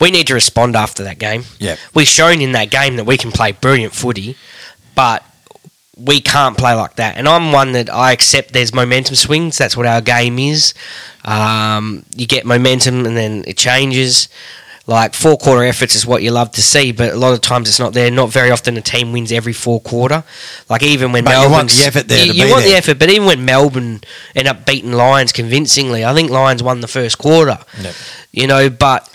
We 0.00 0.10
need 0.10 0.26
to 0.28 0.34
respond 0.34 0.76
after 0.76 1.04
that 1.04 1.18
game. 1.18 1.44
Yeah. 1.58 1.76
We've 1.94 2.06
shown 2.08 2.40
in 2.40 2.52
that 2.52 2.70
game 2.70 2.96
that 2.96 3.04
we 3.04 3.16
can 3.16 3.30
play 3.32 3.52
brilliant 3.52 3.94
footy, 3.94 4.36
but 4.94 5.24
we 5.96 6.20
can't 6.20 6.58
play 6.58 6.74
like 6.74 6.96
that. 6.96 7.16
And 7.16 7.28
I'm 7.28 7.52
one 7.52 7.72
that 7.72 7.88
I 7.88 8.12
accept 8.12 8.52
there's 8.52 8.74
momentum 8.74 9.14
swings. 9.14 9.56
That's 9.58 9.76
what 9.76 9.86
our 9.86 10.00
game 10.00 10.38
is. 10.38 10.74
Um, 11.24 12.04
you 12.16 12.26
get 12.26 12.44
momentum 12.44 13.06
and 13.06 13.16
then 13.16 13.44
it 13.46 13.56
changes. 13.56 14.28
Like 14.86 15.14
four 15.14 15.38
quarter 15.38 15.64
efforts 15.64 15.94
is 15.94 16.04
what 16.04 16.22
you 16.22 16.30
love 16.30 16.50
to 16.52 16.62
see, 16.62 16.92
but 16.92 17.12
a 17.14 17.16
lot 17.16 17.32
of 17.32 17.40
times 17.40 17.70
it's 17.70 17.78
not 17.78 17.94
there. 17.94 18.10
Not 18.10 18.28
very 18.28 18.50
often 18.50 18.76
a 18.76 18.82
team 18.82 19.12
wins 19.12 19.32
every 19.32 19.54
four 19.54 19.80
quarter. 19.80 20.24
Like 20.68 20.82
even 20.82 21.10
when 21.10 21.24
But 21.24 21.30
you 21.30 21.36
Melbourne, 21.36 21.52
want 21.52 21.70
the 21.70 21.84
effort 21.86 22.08
there 22.08 22.26
you, 22.26 22.32
you 22.44 22.50
want 22.50 22.64
the 22.64 22.74
effort, 22.74 22.98
but 22.98 23.08
even 23.08 23.26
when 23.26 23.46
Melbourne 23.46 24.02
end 24.36 24.46
up 24.46 24.66
beating 24.66 24.92
Lions 24.92 25.32
convincingly, 25.32 26.04
I 26.04 26.12
think 26.12 26.30
Lions 26.30 26.62
won 26.62 26.80
the 26.80 26.88
first 26.88 27.16
quarter. 27.16 27.58
Yep. 27.80 27.94
You 28.32 28.46
know, 28.46 28.68
but 28.68 29.08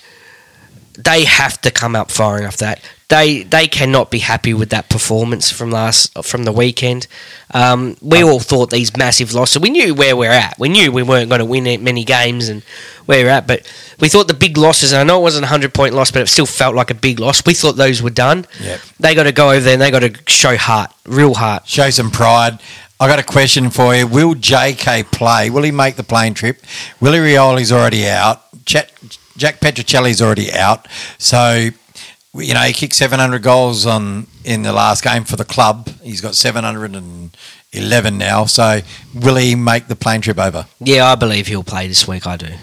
they 1.04 1.24
have 1.24 1.60
to 1.62 1.72
come 1.72 1.96
up 1.96 2.12
firing 2.12 2.46
off 2.46 2.58
that. 2.58 2.82
They 3.08 3.44
they 3.44 3.68
cannot 3.68 4.12
be 4.12 4.20
happy 4.20 4.54
with 4.54 4.70
that 4.70 4.90
performance 4.90 5.50
from 5.50 5.72
last 5.72 6.24
from 6.24 6.44
the 6.44 6.52
weekend. 6.52 7.08
Um, 7.52 7.96
we 8.02 8.22
all 8.22 8.40
thought 8.40 8.70
these 8.70 8.96
massive 8.96 9.34
losses. 9.34 9.62
We 9.62 9.70
knew 9.70 9.96
where 9.96 10.16
we're 10.16 10.30
at. 10.32 10.60
We 10.60 10.70
knew 10.70 10.92
we 10.92 11.02
weren't 11.02 11.30
going 11.30 11.40
to 11.40 11.46
win 11.46 11.64
many 11.84 12.04
games 12.04 12.50
and 12.50 12.64
where 13.06 13.24
we're 13.26 13.32
at. 13.32 13.48
But 13.48 13.72
we 14.00 14.10
thought 14.10 14.28
the 14.28 14.34
big 14.34 14.58
losses. 14.58 14.92
And 14.92 15.00
I 15.02 15.04
know 15.06 15.20
it 15.20 15.24
wasn't 15.24 15.46
a 15.46 15.48
hundred 15.48 15.74
point 15.74 15.96
loss, 15.96 16.12
but 16.12 16.22
it 16.22 16.28
still 16.28 16.46
felt 16.46 16.76
like 16.76 16.92
a 16.92 16.96
big 16.96 17.20
loss. 17.20 17.44
We 17.46 17.54
thought 17.54 17.78
those 17.78 18.04
were 18.04 18.12
done. 18.12 18.46
Yep. 18.62 18.82
They 19.00 19.16
got 19.16 19.24
to 19.24 19.32
go 19.32 19.52
over 19.52 19.62
there 19.62 19.74
and 19.74 19.82
they 19.82 19.90
got 19.92 20.02
to 20.02 20.14
show 20.28 20.58
heart, 20.58 20.92
real 21.06 21.34
heart. 21.34 21.68
Show 21.68 21.90
some 21.90 22.12
pride. 22.12 22.60
I 23.00 23.08
got 23.08 23.18
a 23.18 23.24
question 23.24 23.70
for 23.70 23.96
you. 23.96 24.06
Will 24.06 24.36
JK 24.36 25.10
play? 25.12 25.50
Will 25.50 25.64
he 25.64 25.72
make 25.72 25.96
the 25.96 26.04
plane 26.04 26.34
trip? 26.34 26.62
Willie 27.00 27.20
Rioli's 27.20 27.72
already 27.72 28.06
out. 28.08 28.44
Chat, 28.66 28.92
Jack 29.40 29.60
Petruccelle's 29.60 30.22
already 30.22 30.52
out. 30.54 30.88
So, 31.18 31.70
you 32.36 32.54
know, 32.54 32.62
he 32.62 32.74
kicked 32.74 32.94
700 32.96 33.42
goals 33.42 33.86
on 33.86 34.28
in 34.44 34.64
the 34.64 34.74
last 34.74 35.04
game 35.04 35.24
for 35.24 35.36
the 35.36 35.46
club. 35.46 35.90
He's 36.04 36.22
got 36.22 36.36
711 36.36 38.18
now. 38.18 38.46
So, 38.46 38.82
will 39.16 39.38
he 39.38 39.56
make 39.56 39.88
the 39.88 39.96
plane 39.96 40.22
trip 40.22 40.38
over? 40.38 40.68
Yeah, 40.80 41.06
I 41.08 41.16
believe 41.16 41.48
he'll 41.48 41.64
play 41.64 41.88
this 41.88 42.08
week. 42.08 42.28
I 42.28 42.38
do. 42.38 42.54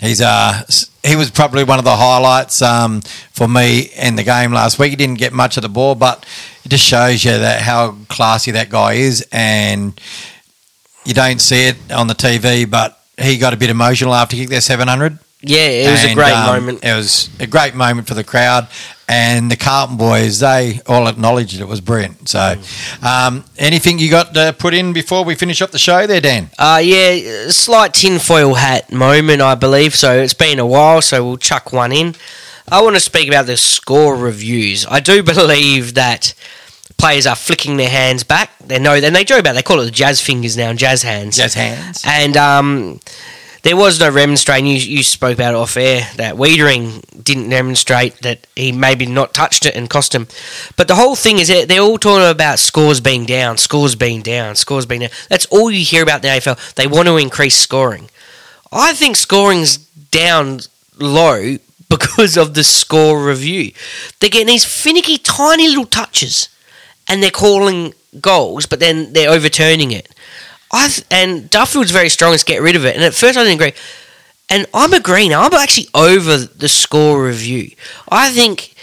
He's 0.00 0.20
uh 0.20 0.62
he 1.04 1.16
was 1.16 1.30
probably 1.30 1.64
one 1.64 1.78
of 1.78 1.84
the 1.84 1.96
highlights 1.96 2.62
um, 2.62 3.00
for 3.32 3.48
me 3.48 3.90
in 3.96 4.14
the 4.14 4.22
game 4.22 4.52
last 4.52 4.78
week. 4.78 4.90
He 4.90 4.96
didn't 4.96 5.18
get 5.18 5.32
much 5.32 5.56
of 5.56 5.62
the 5.62 5.68
ball, 5.68 5.94
but 5.96 6.24
it 6.64 6.68
just 6.68 6.84
shows 6.84 7.24
you 7.24 7.32
that 7.32 7.62
how 7.62 7.96
classy 8.08 8.52
that 8.52 8.68
guy 8.68 8.94
is, 8.94 9.26
and 9.32 10.00
you 11.04 11.14
don't 11.14 11.40
see 11.40 11.66
it 11.68 11.76
on 11.90 12.06
the 12.06 12.14
TV, 12.14 12.68
but 12.70 13.00
he 13.18 13.38
got 13.38 13.52
a 13.52 13.56
bit 13.56 13.70
emotional 13.70 14.14
after 14.14 14.36
he 14.36 14.42
kicked 14.42 14.50
their 14.50 14.60
seven 14.60 14.86
hundred. 14.86 15.18
Yeah, 15.40 15.68
it 15.68 15.90
was 15.90 16.04
a 16.04 16.14
great 16.14 16.32
um, 16.32 16.46
moment. 16.46 16.84
It 16.84 16.94
was 16.94 17.30
a 17.38 17.46
great 17.46 17.74
moment 17.74 18.08
for 18.08 18.14
the 18.14 18.24
crowd, 18.24 18.66
and 19.08 19.48
the 19.50 19.56
Carlton 19.56 19.96
boys 19.96 20.40
they 20.40 20.80
all 20.86 21.06
acknowledged 21.06 21.60
it 21.60 21.68
was 21.68 21.80
brilliant. 21.80 22.28
So, 22.28 22.56
um, 23.02 23.44
anything 23.56 24.00
you 24.00 24.10
got 24.10 24.34
to 24.34 24.54
put 24.58 24.74
in 24.74 24.92
before 24.92 25.24
we 25.24 25.36
finish 25.36 25.62
up 25.62 25.70
the 25.70 25.78
show, 25.78 26.08
there, 26.08 26.20
Dan? 26.20 26.50
Uh, 26.58 26.80
yeah, 26.82 27.10
a 27.46 27.52
slight 27.52 27.94
tinfoil 27.94 28.54
hat 28.54 28.90
moment, 28.90 29.40
I 29.40 29.54
believe. 29.54 29.94
So 29.94 30.18
it's 30.18 30.34
been 30.34 30.58
a 30.58 30.66
while, 30.66 31.00
so 31.02 31.24
we'll 31.24 31.36
chuck 31.36 31.72
one 31.72 31.92
in. 31.92 32.16
I 32.70 32.82
want 32.82 32.96
to 32.96 33.00
speak 33.00 33.28
about 33.28 33.46
the 33.46 33.56
score 33.56 34.16
reviews. 34.16 34.86
I 34.90 34.98
do 34.98 35.22
believe 35.34 35.94
that 35.94 36.34
players 36.96 37.28
are 37.28 37.36
flicking 37.36 37.76
their 37.76 37.88
hands 37.88 38.24
back. 38.24 38.50
They 38.58 38.80
know, 38.80 38.94
and 38.94 39.14
they 39.14 39.22
joke 39.22 39.40
about. 39.40 39.52
It. 39.52 39.54
They 39.54 39.62
call 39.62 39.80
it 39.80 39.84
the 39.84 39.92
jazz 39.92 40.20
fingers 40.20 40.56
now, 40.56 40.70
and 40.70 40.78
jazz 40.78 41.02
hands. 41.02 41.36
Jazz 41.36 41.54
hands. 41.54 42.02
And 42.04 42.36
um, 42.36 43.00
there 43.62 43.76
was 43.76 44.00
no 44.00 44.10
remonstrating. 44.10 44.66
You, 44.66 44.76
you 44.76 45.02
spoke 45.02 45.34
about 45.34 45.54
off 45.54 45.76
air 45.76 46.08
that 46.16 46.36
Weitering 46.36 47.02
didn't 47.22 47.48
demonstrate 47.48 48.16
that 48.22 48.46
he 48.54 48.72
maybe 48.72 49.06
not 49.06 49.34
touched 49.34 49.66
it 49.66 49.74
and 49.74 49.90
cost 49.90 50.14
him. 50.14 50.28
But 50.76 50.88
the 50.88 50.94
whole 50.94 51.16
thing 51.16 51.38
is 51.38 51.48
they're 51.48 51.80
all 51.80 51.98
talking 51.98 52.30
about 52.30 52.58
scores 52.58 53.00
being 53.00 53.24
down, 53.24 53.58
scores 53.58 53.94
being 53.94 54.22
down, 54.22 54.56
scores 54.56 54.86
being 54.86 55.02
down. 55.02 55.10
That's 55.28 55.46
all 55.46 55.70
you 55.70 55.84
hear 55.84 56.02
about 56.02 56.22
the 56.22 56.28
AFL. 56.28 56.74
They 56.74 56.86
want 56.86 57.08
to 57.08 57.16
increase 57.16 57.56
scoring. 57.56 58.08
I 58.72 58.92
think 58.92 59.16
scoring's 59.16 59.78
down 59.78 60.60
low 60.98 61.56
because 61.88 62.36
of 62.36 62.54
the 62.54 62.64
score 62.64 63.24
review. 63.24 63.72
They're 64.20 64.30
getting 64.30 64.48
these 64.48 64.64
finicky, 64.64 65.18
tiny 65.18 65.68
little 65.68 65.86
touches, 65.86 66.48
and 67.08 67.22
they're 67.22 67.30
calling 67.30 67.94
goals, 68.20 68.66
but 68.66 68.80
then 68.80 69.12
they're 69.12 69.30
overturning 69.30 69.90
it. 69.90 70.14
I 70.70 70.88
th- 70.88 71.06
and 71.10 71.48
Duffield's 71.50 71.90
very 71.90 72.08
strong 72.08 72.34
as 72.34 72.44
get 72.44 72.60
rid 72.62 72.76
of 72.76 72.84
it. 72.84 72.94
And 72.94 73.04
at 73.04 73.14
first 73.14 73.38
I 73.38 73.42
didn't 73.44 73.60
agree, 73.60 73.72
and 74.50 74.66
I'm 74.74 74.92
agreeing. 74.92 75.34
I'm 75.34 75.52
actually 75.54 75.88
over 75.94 76.36
the 76.38 76.68
score 76.68 77.24
review. 77.24 77.70
I 78.08 78.30
think. 78.30 78.74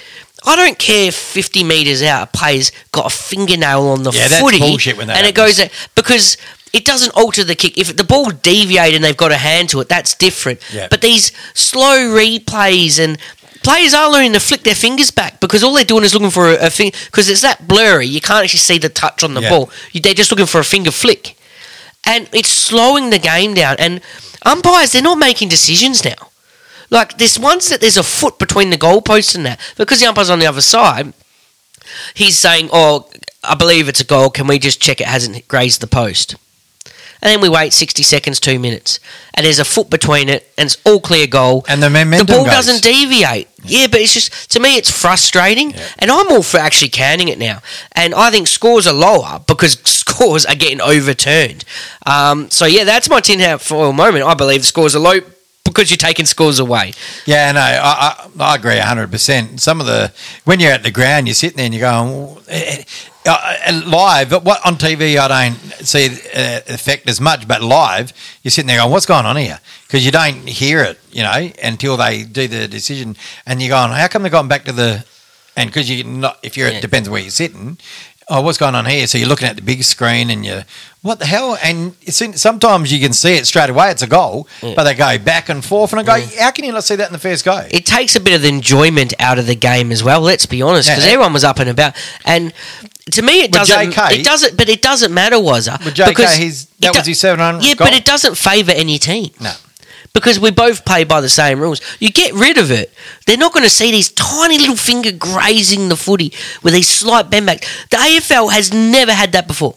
I 0.47 0.55
don't 0.55 0.77
care 0.77 1.07
if 1.07 1.15
50 1.15 1.63
metres 1.63 2.03
out 2.03 2.27
a 2.27 2.37
player's 2.37 2.71
got 2.91 3.07
a 3.07 3.09
fingernail 3.09 3.87
on 3.87 4.03
the 4.03 4.11
Yeah, 4.11 4.27
that's 4.27 4.41
footy 4.41 4.59
bullshit 4.59 4.95
when 4.95 5.07
that 5.07 5.17
and 5.17 5.25
it 5.25 5.33
goes 5.33 5.59
because 5.95 6.37
it 6.71 6.85
doesn't 6.85 7.15
alter 7.15 7.43
the 7.43 7.55
kick. 7.55 7.79
If 7.79 7.97
the 7.97 8.03
ball 8.03 8.29
deviated 8.29 8.93
and 8.93 9.03
they've 9.03 9.17
got 9.17 9.31
a 9.31 9.37
hand 9.37 9.69
to 9.69 9.79
it, 9.79 9.89
that's 9.89 10.13
different. 10.13 10.59
Yeah. 10.71 10.87
But 10.87 11.01
these 11.01 11.31
slow 11.55 11.97
replays 12.15 12.99
and 13.03 13.17
players 13.63 13.95
are 13.95 14.11
learning 14.11 14.33
to 14.33 14.39
flick 14.39 14.61
their 14.61 14.75
fingers 14.75 15.09
back 15.09 15.39
because 15.39 15.63
all 15.63 15.73
they're 15.73 15.83
doing 15.83 16.03
is 16.03 16.13
looking 16.13 16.29
for 16.29 16.49
a, 16.51 16.67
a 16.67 16.69
finger 16.69 16.95
because 17.05 17.27
it's 17.27 17.41
that 17.41 17.67
blurry. 17.67 18.05
You 18.05 18.21
can't 18.21 18.43
actually 18.43 18.59
see 18.59 18.77
the 18.77 18.89
touch 18.89 19.23
on 19.23 19.33
the 19.33 19.41
Yeah. 19.41 19.49
ball. 19.49 19.71
You, 19.93 20.01
they're 20.01 20.13
just 20.13 20.29
looking 20.29 20.45
for 20.45 20.59
a 20.59 20.63
finger 20.65 20.91
flick, 20.91 21.34
and 22.05 22.29
it's 22.33 22.49
slowing 22.49 23.09
the 23.09 23.19
game 23.19 23.53
down. 23.53 23.75
And 23.79 24.01
umpires, 24.45 24.91
they're 24.91 25.01
not 25.01 25.17
making 25.17 25.49
decisions 25.49 26.03
now. 26.03 26.29
Like 26.89 27.17
this 27.17 27.37
once 27.37 27.69
that 27.69 27.81
there's 27.81 27.97
a 27.97 28.03
foot 28.03 28.37
between 28.37 28.69
the 28.69 28.77
goalposts 28.77 29.35
and 29.35 29.45
that 29.45 29.59
because 29.75 29.99
the 29.99 30.05
umpire's 30.05 30.29
on 30.29 30.39
the 30.39 30.47
other 30.47 30.61
side. 30.61 31.13
He's 32.13 32.37
saying, 32.37 32.69
"Oh, 32.71 33.09
I 33.43 33.55
believe 33.55 33.87
it's 33.87 34.01
a 34.01 34.05
goal. 34.05 34.29
Can 34.29 34.47
we 34.47 34.59
just 34.59 34.81
check 34.81 35.01
it 35.01 35.07
hasn't 35.07 35.47
grazed 35.47 35.81
the 35.81 35.87
post?" 35.87 36.35
And 37.25 37.31
then 37.31 37.41
we 37.41 37.49
wait 37.49 37.73
60 37.73 38.03
seconds, 38.03 38.39
two 38.39 38.59
minutes, 38.59 38.99
and 39.33 39.47
there's 39.47 39.57
a 39.57 39.65
foot 39.65 39.89
between 39.89 40.29
it, 40.29 40.47
and 40.59 40.67
it's 40.67 40.77
all 40.85 40.99
clear 41.01 41.25
goal. 41.25 41.65
And 41.67 41.81
the 41.81 41.89
The 41.89 42.23
ball 42.23 42.43
goes. 42.45 42.53
doesn't 42.53 42.83
deviate. 42.83 43.47
Yeah, 43.63 43.87
but 43.87 43.99
it's 43.99 44.13
just 44.13 44.51
to 44.51 44.59
me, 44.59 44.75
it's 44.77 44.91
frustrating, 44.91 45.71
Yeah. 45.71 45.87
and 45.97 46.11
I'm 46.11 46.31
all 46.31 46.43
for 46.43 46.59
actually 46.59 46.89
counting 46.89 47.29
it 47.29 47.39
now. 47.39 47.63
And 47.93 48.13
I 48.13 48.29
think 48.29 48.47
scores 48.47 48.85
are 48.85 48.93
lower 48.93 49.41
because 49.47 49.79
scores 49.85 50.45
are 50.45 50.53
getting 50.53 50.79
overturned. 50.79 51.65
Um, 52.05 52.51
so 52.51 52.67
yeah, 52.67 52.83
that's 52.83 53.09
my 53.09 53.21
tin 53.21 53.39
hat 53.39 53.59
foil 53.59 53.91
moment. 53.91 54.23
I 54.23 54.35
believe 54.35 54.61
the 54.61 54.67
scores 54.67 54.95
are 54.95 54.99
low 54.99 55.19
because 55.65 55.89
you're 55.91 55.97
taking 55.97 56.25
scores 56.25 56.59
away. 56.59 56.93
Yeah, 57.25 57.51
no, 57.51 57.59
I, 57.59 58.15
I, 58.39 58.51
I 58.51 58.55
agree 58.55 58.77
hundred 58.77 59.11
percent. 59.11 59.59
Some 59.59 59.81
of 59.81 59.87
the 59.87 60.13
when 60.45 60.59
you're 60.61 60.71
at 60.71 60.83
the 60.83 60.91
ground, 60.91 61.27
you're 61.27 61.33
sitting 61.33 61.57
there 61.57 61.65
and 61.65 61.73
you're 61.75 61.89
going 61.89 62.09
"Oh, 62.09 62.41
eh, 62.47 62.83
eh, 63.25 63.29
uh, 63.29 63.81
live. 63.85 64.29
But 64.29 64.43
what 64.45 64.65
on 64.65 64.75
TV, 64.75 65.17
I 65.17 65.27
don't 65.27 65.55
see 65.85 66.05
uh, 66.05 66.61
effect 66.67 67.09
as 67.09 67.19
much. 67.19 67.47
But 67.47 67.61
live, 67.61 68.13
you're 68.43 68.51
sitting 68.51 68.67
there 68.67 68.77
going, 68.79 68.91
"What's 68.91 69.05
going 69.05 69.25
on 69.25 69.35
here?" 69.35 69.59
Because 69.87 70.05
you 70.05 70.11
don't 70.11 70.47
hear 70.47 70.81
it, 70.81 70.99
you 71.11 71.23
know, 71.23 71.51
until 71.63 71.97
they 71.97 72.23
do 72.23 72.47
the 72.47 72.67
decision, 72.67 73.17
and 73.45 73.61
you're 73.61 73.69
going, 73.69 73.91
"How 73.91 74.07
come 74.07 74.23
they've 74.23 74.31
gone 74.31 74.47
back 74.47 74.63
to 74.65 74.71
the?" 74.71 75.03
And 75.57 75.69
because 75.69 75.89
you're 75.89 76.05
not, 76.05 76.37
if 76.43 76.57
you're, 76.57 76.67
Yeah. 76.69 76.77
it 76.77 76.81
depends 76.81 77.09
where 77.09 77.21
you're 77.21 77.31
sitting. 77.31 77.77
Oh, 78.27 78.41
what's 78.41 78.57
going 78.57 78.73
on 78.73 78.85
here? 78.85 79.05
So 79.05 79.17
you're 79.19 79.27
looking 79.27 79.47
at 79.47 79.55
the 79.55 79.61
big 79.61 79.83
screen 79.83 80.31
and 80.31 80.43
you, 80.43 80.61
what 81.03 81.19
the 81.19 81.27
hell? 81.27 81.57
And 81.63 81.95
it's 82.01 82.19
in, 82.21 82.33
sometimes 82.33 82.91
you 82.91 82.99
can 82.99 83.13
see 83.13 83.35
it 83.35 83.45
straight 83.45 83.69
away. 83.69 83.91
It's 83.91 84.01
a 84.01 84.07
goal, 84.07 84.47
but 84.61 84.83
they 84.83 84.95
go 84.95 85.19
back 85.19 85.47
and 85.49 85.63
forth, 85.63 85.93
and 85.93 85.99
I 85.99 86.03
go, 86.03 86.25
how 86.39 86.49
can 86.49 86.65
you 86.65 86.71
not 86.71 86.83
see 86.83 86.95
that 86.95 87.05
in 87.07 87.13
the 87.13 87.19
first 87.19 87.45
go? 87.45 87.67
It 87.69 87.85
takes 87.85 88.15
a 88.15 88.19
bit 88.19 88.33
of 88.33 88.41
the 88.41 88.47
enjoyment 88.47 89.13
out 89.19 89.37
of 89.37 89.45
the 89.45 89.53
game 89.55 89.91
as 89.91 90.03
well. 90.03 90.21
Let's 90.21 90.47
be 90.47 90.63
honest, 90.63 90.89
because 90.89 91.05
Yeah. 91.05 91.11
everyone 91.11 91.33
was 91.33 91.43
up 91.43 91.59
and 91.59 91.69
about, 91.69 91.93
and 92.25 92.51
to 93.11 93.21
me, 93.21 93.41
it 93.41 93.51
With 93.51 93.67
doesn't. 93.67 93.91
JK 93.91 94.19
it 94.19 94.25
doesn't, 94.25 94.57
but 94.57 94.69
it 94.69 94.81
doesn't 94.81 95.13
matter, 95.13 95.39
was 95.39 95.67
it? 95.67 95.85
With 95.85 95.93
JK, 95.93 96.07
Because 96.09 96.35
he's 96.35 96.65
that 96.79 96.93
do- 96.93 96.99
was 96.99 97.05
his 97.07 97.19
700. 97.19 97.63
Yeah, 97.63 97.75
goal. 97.75 97.85
but 97.87 97.93
it 97.93 98.05
doesn't 98.05 98.35
favour 98.35 98.71
any 98.71 98.97
team. 98.97 99.29
No. 99.39 99.53
Because 100.15 100.39
we 100.39 100.49
both 100.49 100.85
play 100.85 101.03
by 101.03 101.19
the 101.21 101.29
same 101.29 101.59
rules. 101.59 101.81
You 101.99 102.09
get 102.09 102.33
rid 102.33 102.57
of 102.57 102.71
it. 102.71 102.91
They're 103.27 103.37
not 103.37 103.53
going 103.53 103.65
to 103.65 103.69
see 103.69 103.91
these 103.91 104.09
tiny 104.09 104.57
little 104.57 104.77
finger 104.77 105.11
grazing 105.11 105.89
the 105.89 105.97
footy 105.97 106.33
with 106.63 106.73
these 106.73 106.87
slight 106.87 107.29
bend 107.29 107.45
back. 107.45 107.59
The 107.91 107.97
AFL 107.97 108.51
has 108.51 108.73
never 108.73 109.13
had 109.13 109.33
that 109.33 109.45
before. 109.45 109.75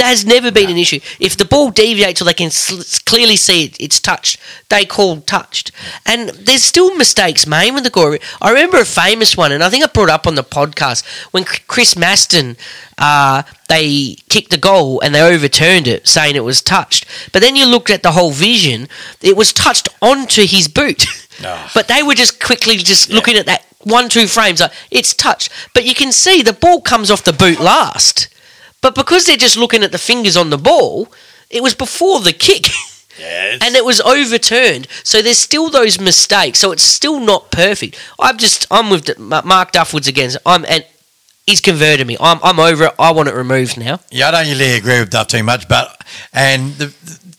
That 0.00 0.08
has 0.08 0.24
never 0.24 0.50
been 0.50 0.70
an 0.70 0.78
issue. 0.78 1.00
If 1.18 1.36
the 1.36 1.44
ball 1.44 1.70
deviates 1.70 2.22
or 2.22 2.24
they 2.24 2.32
can 2.32 2.50
sl- 2.50 2.80
clearly 3.04 3.36
see 3.36 3.66
it, 3.66 3.76
it's 3.78 4.00
touched, 4.00 4.40
they 4.70 4.86
call 4.86 5.20
touched. 5.20 5.72
And 6.06 6.30
there's 6.30 6.62
still 6.62 6.96
mistakes 6.96 7.46
made 7.46 7.72
with 7.72 7.84
the 7.84 7.90
goal. 7.90 8.16
I 8.40 8.48
remember 8.48 8.78
a 8.78 8.86
famous 8.86 9.36
one, 9.36 9.52
and 9.52 9.62
I 9.62 9.68
think 9.68 9.84
I 9.84 9.88
brought 9.88 10.08
up 10.08 10.26
on 10.26 10.36
the 10.36 10.42
podcast 10.42 11.04
when 11.32 11.44
Chris 11.44 11.96
Masten, 11.96 12.56
uh, 12.96 13.42
they 13.68 14.16
kicked 14.30 14.50
the 14.50 14.56
goal 14.56 15.02
and 15.02 15.14
they 15.14 15.20
overturned 15.20 15.86
it, 15.86 16.08
saying 16.08 16.34
it 16.34 16.44
was 16.44 16.62
touched. 16.62 17.04
But 17.30 17.42
then 17.42 17.54
you 17.54 17.66
looked 17.66 17.90
at 17.90 18.02
the 18.02 18.12
whole 18.12 18.30
vision, 18.30 18.88
it 19.20 19.36
was 19.36 19.52
touched 19.52 19.90
onto 20.00 20.46
his 20.46 20.66
boot. 20.66 21.04
No. 21.42 21.62
But 21.74 21.88
they 21.88 22.02
were 22.02 22.14
just 22.14 22.42
quickly 22.42 22.78
just 22.78 23.10
looking 23.10 23.36
at 23.36 23.44
that 23.44 23.66
one, 23.80 24.08
two 24.08 24.26
frames, 24.26 24.60
like, 24.62 24.72
it's 24.90 25.12
touched. 25.12 25.50
But 25.74 25.84
you 25.84 25.94
can 25.94 26.10
see 26.10 26.40
the 26.40 26.54
ball 26.54 26.80
comes 26.80 27.10
off 27.10 27.22
the 27.22 27.34
boot 27.34 27.60
last. 27.60 28.28
But 28.80 28.94
because 28.94 29.26
they're 29.26 29.36
just 29.36 29.56
looking 29.56 29.82
at 29.82 29.92
the 29.92 29.98
fingers 29.98 30.36
on 30.36 30.50
the 30.50 30.58
ball, 30.58 31.12
it 31.50 31.62
was 31.62 31.74
before 31.74 32.20
the 32.20 32.32
kick. 32.32 32.66
Yeah, 33.18 33.58
and 33.60 33.74
it 33.76 33.84
was 33.84 34.00
overturned. 34.00 34.86
So 35.04 35.20
there's 35.20 35.36
still 35.36 35.68
those 35.68 36.00
mistakes. 36.00 36.58
So 36.60 36.72
it's 36.72 36.82
still 36.82 37.20
not 37.20 37.50
perfect. 37.50 37.98
I'm 38.18 38.38
just 38.38 38.66
I'm 38.70 38.88
with 38.88 39.18
Mark 39.18 39.72
Duffield's 39.72 40.08
again. 40.08 40.30
I'm 40.46 40.64
and 40.66 40.86
he's 41.46 41.60
converted 41.60 42.06
me. 42.06 42.16
I'm 42.18 42.38
I'm 42.42 42.58
over 42.58 42.84
it. 42.84 42.94
I 42.98 43.10
want 43.12 43.28
it 43.28 43.34
removed 43.34 43.76
now. 43.76 44.00
Yeah, 44.10 44.28
I 44.28 44.30
don't 44.30 44.46
usually 44.46 44.72
agree 44.72 45.00
with 45.00 45.10
Duff 45.10 45.26
too 45.26 45.42
much, 45.42 45.68
but 45.68 46.02
and 46.32 46.72
the 46.74 46.94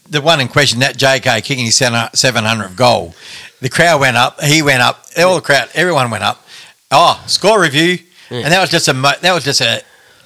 the 0.08 0.22
one 0.22 0.40
in 0.42 0.50
question 0.50 0.82
that 0.82 0.98
J.K. 0.98 1.42
kicking 1.42 1.66
his 1.66 1.80
700th 1.80 2.76
goal, 2.76 3.16
the 3.62 3.70
crowd 3.70 4.02
went 4.02 4.18
up. 4.18 4.40
He 4.44 4.62
went 4.62 4.82
up. 4.84 5.06
All 5.18 5.36
the 5.36 5.42
crowd, 5.42 5.70
everyone 5.74 6.12
went 6.12 6.24
up. 6.24 6.46
Oh, 6.92 7.24
score 7.28 7.60
review, 7.60 7.98
Yeah. 8.30 8.40
and 8.40 8.52
that 8.52 8.60
was 8.62 8.70
just 8.70 8.88
a 8.90 8.94
mo- 8.94 9.14
that 9.22 9.34
was 9.34 9.46
just 9.46 9.62
a, 9.62 9.82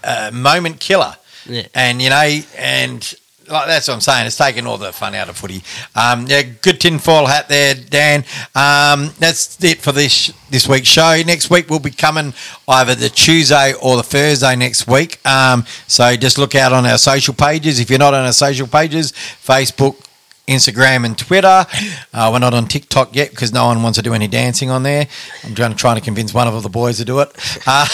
a 0.06 0.32
moment 0.32 0.80
killer. 0.80 1.16
Yeah. 1.48 1.68
And 1.74 2.02
you 2.02 2.10
know, 2.10 2.40
and 2.58 3.16
like 3.50 3.68
that's 3.68 3.88
what 3.88 3.94
I'm 3.96 4.02
saying. 4.02 4.28
It's 4.28 4.38
taken 4.38 4.66
all 4.66 4.78
the 4.78 4.92
fun 4.92 5.16
out 5.16 5.30
of 5.30 5.38
footy. 5.38 5.64
Um, 5.96 6.26
yeah, 6.28 6.42
good 6.42 6.80
tinfoil 6.80 7.26
hat 7.26 7.50
there, 7.50 7.76
Dan. 7.76 8.24
Um, 8.56 9.12
that's 9.20 9.64
it 9.64 9.82
for 9.82 9.92
this 9.92 10.34
this 10.50 10.68
week's 10.68 10.88
show. 10.88 11.22
Next 11.26 11.50
week 11.50 11.70
we'll 11.70 11.80
be 11.80 11.92
coming 11.92 12.34
either 12.68 12.96
the 12.96 13.10
Tuesday 13.10 13.74
or 13.82 13.98
the 13.98 14.04
Thursday 14.04 14.56
next 14.56 14.88
week. 14.88 15.26
Um, 15.26 15.66
so 15.88 16.16
just 16.16 16.38
look 16.38 16.56
out 16.56 16.74
on 16.74 16.86
our 16.86 16.98
social 16.98 17.34
pages. 17.34 17.80
If 17.80 17.90
you're 17.90 18.00
not 18.00 18.14
on 18.14 18.26
our 18.26 18.34
social 18.34 18.68
pages, 18.68 19.12
Facebook. 19.12 20.02
Instagram 20.48 21.08
and 21.08 21.18
Twitter. 21.18 21.66
Uh, 22.14 22.30
we're 22.32 22.38
not 22.38 22.54
on 22.54 22.68
TikTok 22.68 23.16
yet 23.16 23.32
because 23.32 23.52
no 23.52 23.66
one 23.66 23.82
wants 23.82 23.98
to 23.98 24.04
do 24.04 24.14
any 24.14 24.28
dancing 24.28 24.70
on 24.70 24.84
there. 24.84 25.08
I'm 25.44 25.56
trying 25.56 25.72
to 25.72 25.76
trying 25.76 25.96
to 25.96 26.02
convince 26.02 26.36
one 26.36 26.48
of 26.48 26.62
the 26.62 26.70
boys 26.70 26.98
to 26.98 27.06
do 27.06 27.22
it. 27.22 27.32
Uh, 27.66 27.88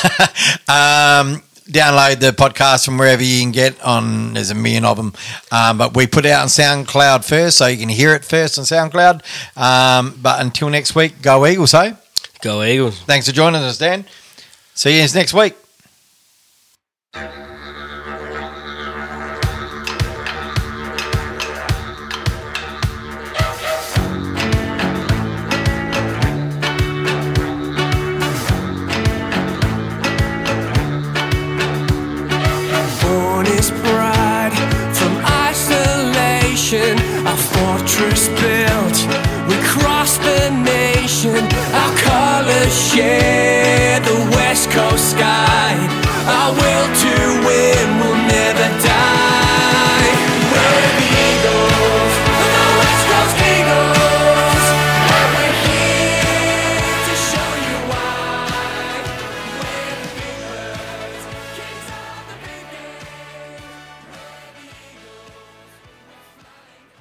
um, 1.23 1.41
download 1.69 2.19
the 2.19 2.31
podcast 2.31 2.85
from 2.85 2.97
wherever 2.97 3.23
you 3.23 3.41
can 3.41 3.51
get 3.51 3.81
on. 3.81 4.33
There's 4.33 4.49
a 4.51 4.55
million 4.55 4.85
of 4.85 4.97
them, 4.97 5.13
um, 5.51 5.77
but 5.77 5.95
we 5.95 6.07
put 6.07 6.25
it 6.25 6.31
out 6.31 6.41
on 6.41 6.47
SoundCloud 6.47 7.23
first, 7.27 7.57
so 7.57 7.67
you 7.67 7.77
can 7.77 7.89
hear 7.89 8.13
it 8.13 8.25
first 8.25 8.57
on 8.57 8.65
SoundCloud. 8.65 9.21
Um, 9.57 10.17
but 10.21 10.41
until 10.41 10.69
next 10.69 10.95
week, 10.95 11.21
go 11.21 11.45
Eagles! 11.45 11.71
Hey, 11.71 11.93
Go 12.41 12.63
Eagles. 12.63 12.99
thanks 13.01 13.27
for 13.27 13.33
joining 13.33 13.61
us, 13.61 13.77
Dan. 13.77 14.05
See 14.73 14.99
you 14.99 15.07
next 15.13 15.33
week. 15.33 15.55
Fortress 37.81 38.27
built, 38.27 38.97
we 39.49 39.55
cross 39.65 40.17
the 40.17 40.49
nation. 40.51 41.43
Our 41.73 41.93
colors 41.97 42.93
share 42.93 43.99
the 44.01 44.17
west 44.35 44.69
coast 44.69 45.11
sky. 45.11 45.73
Our 46.27 46.53
will 46.53 46.87
to 47.03 47.41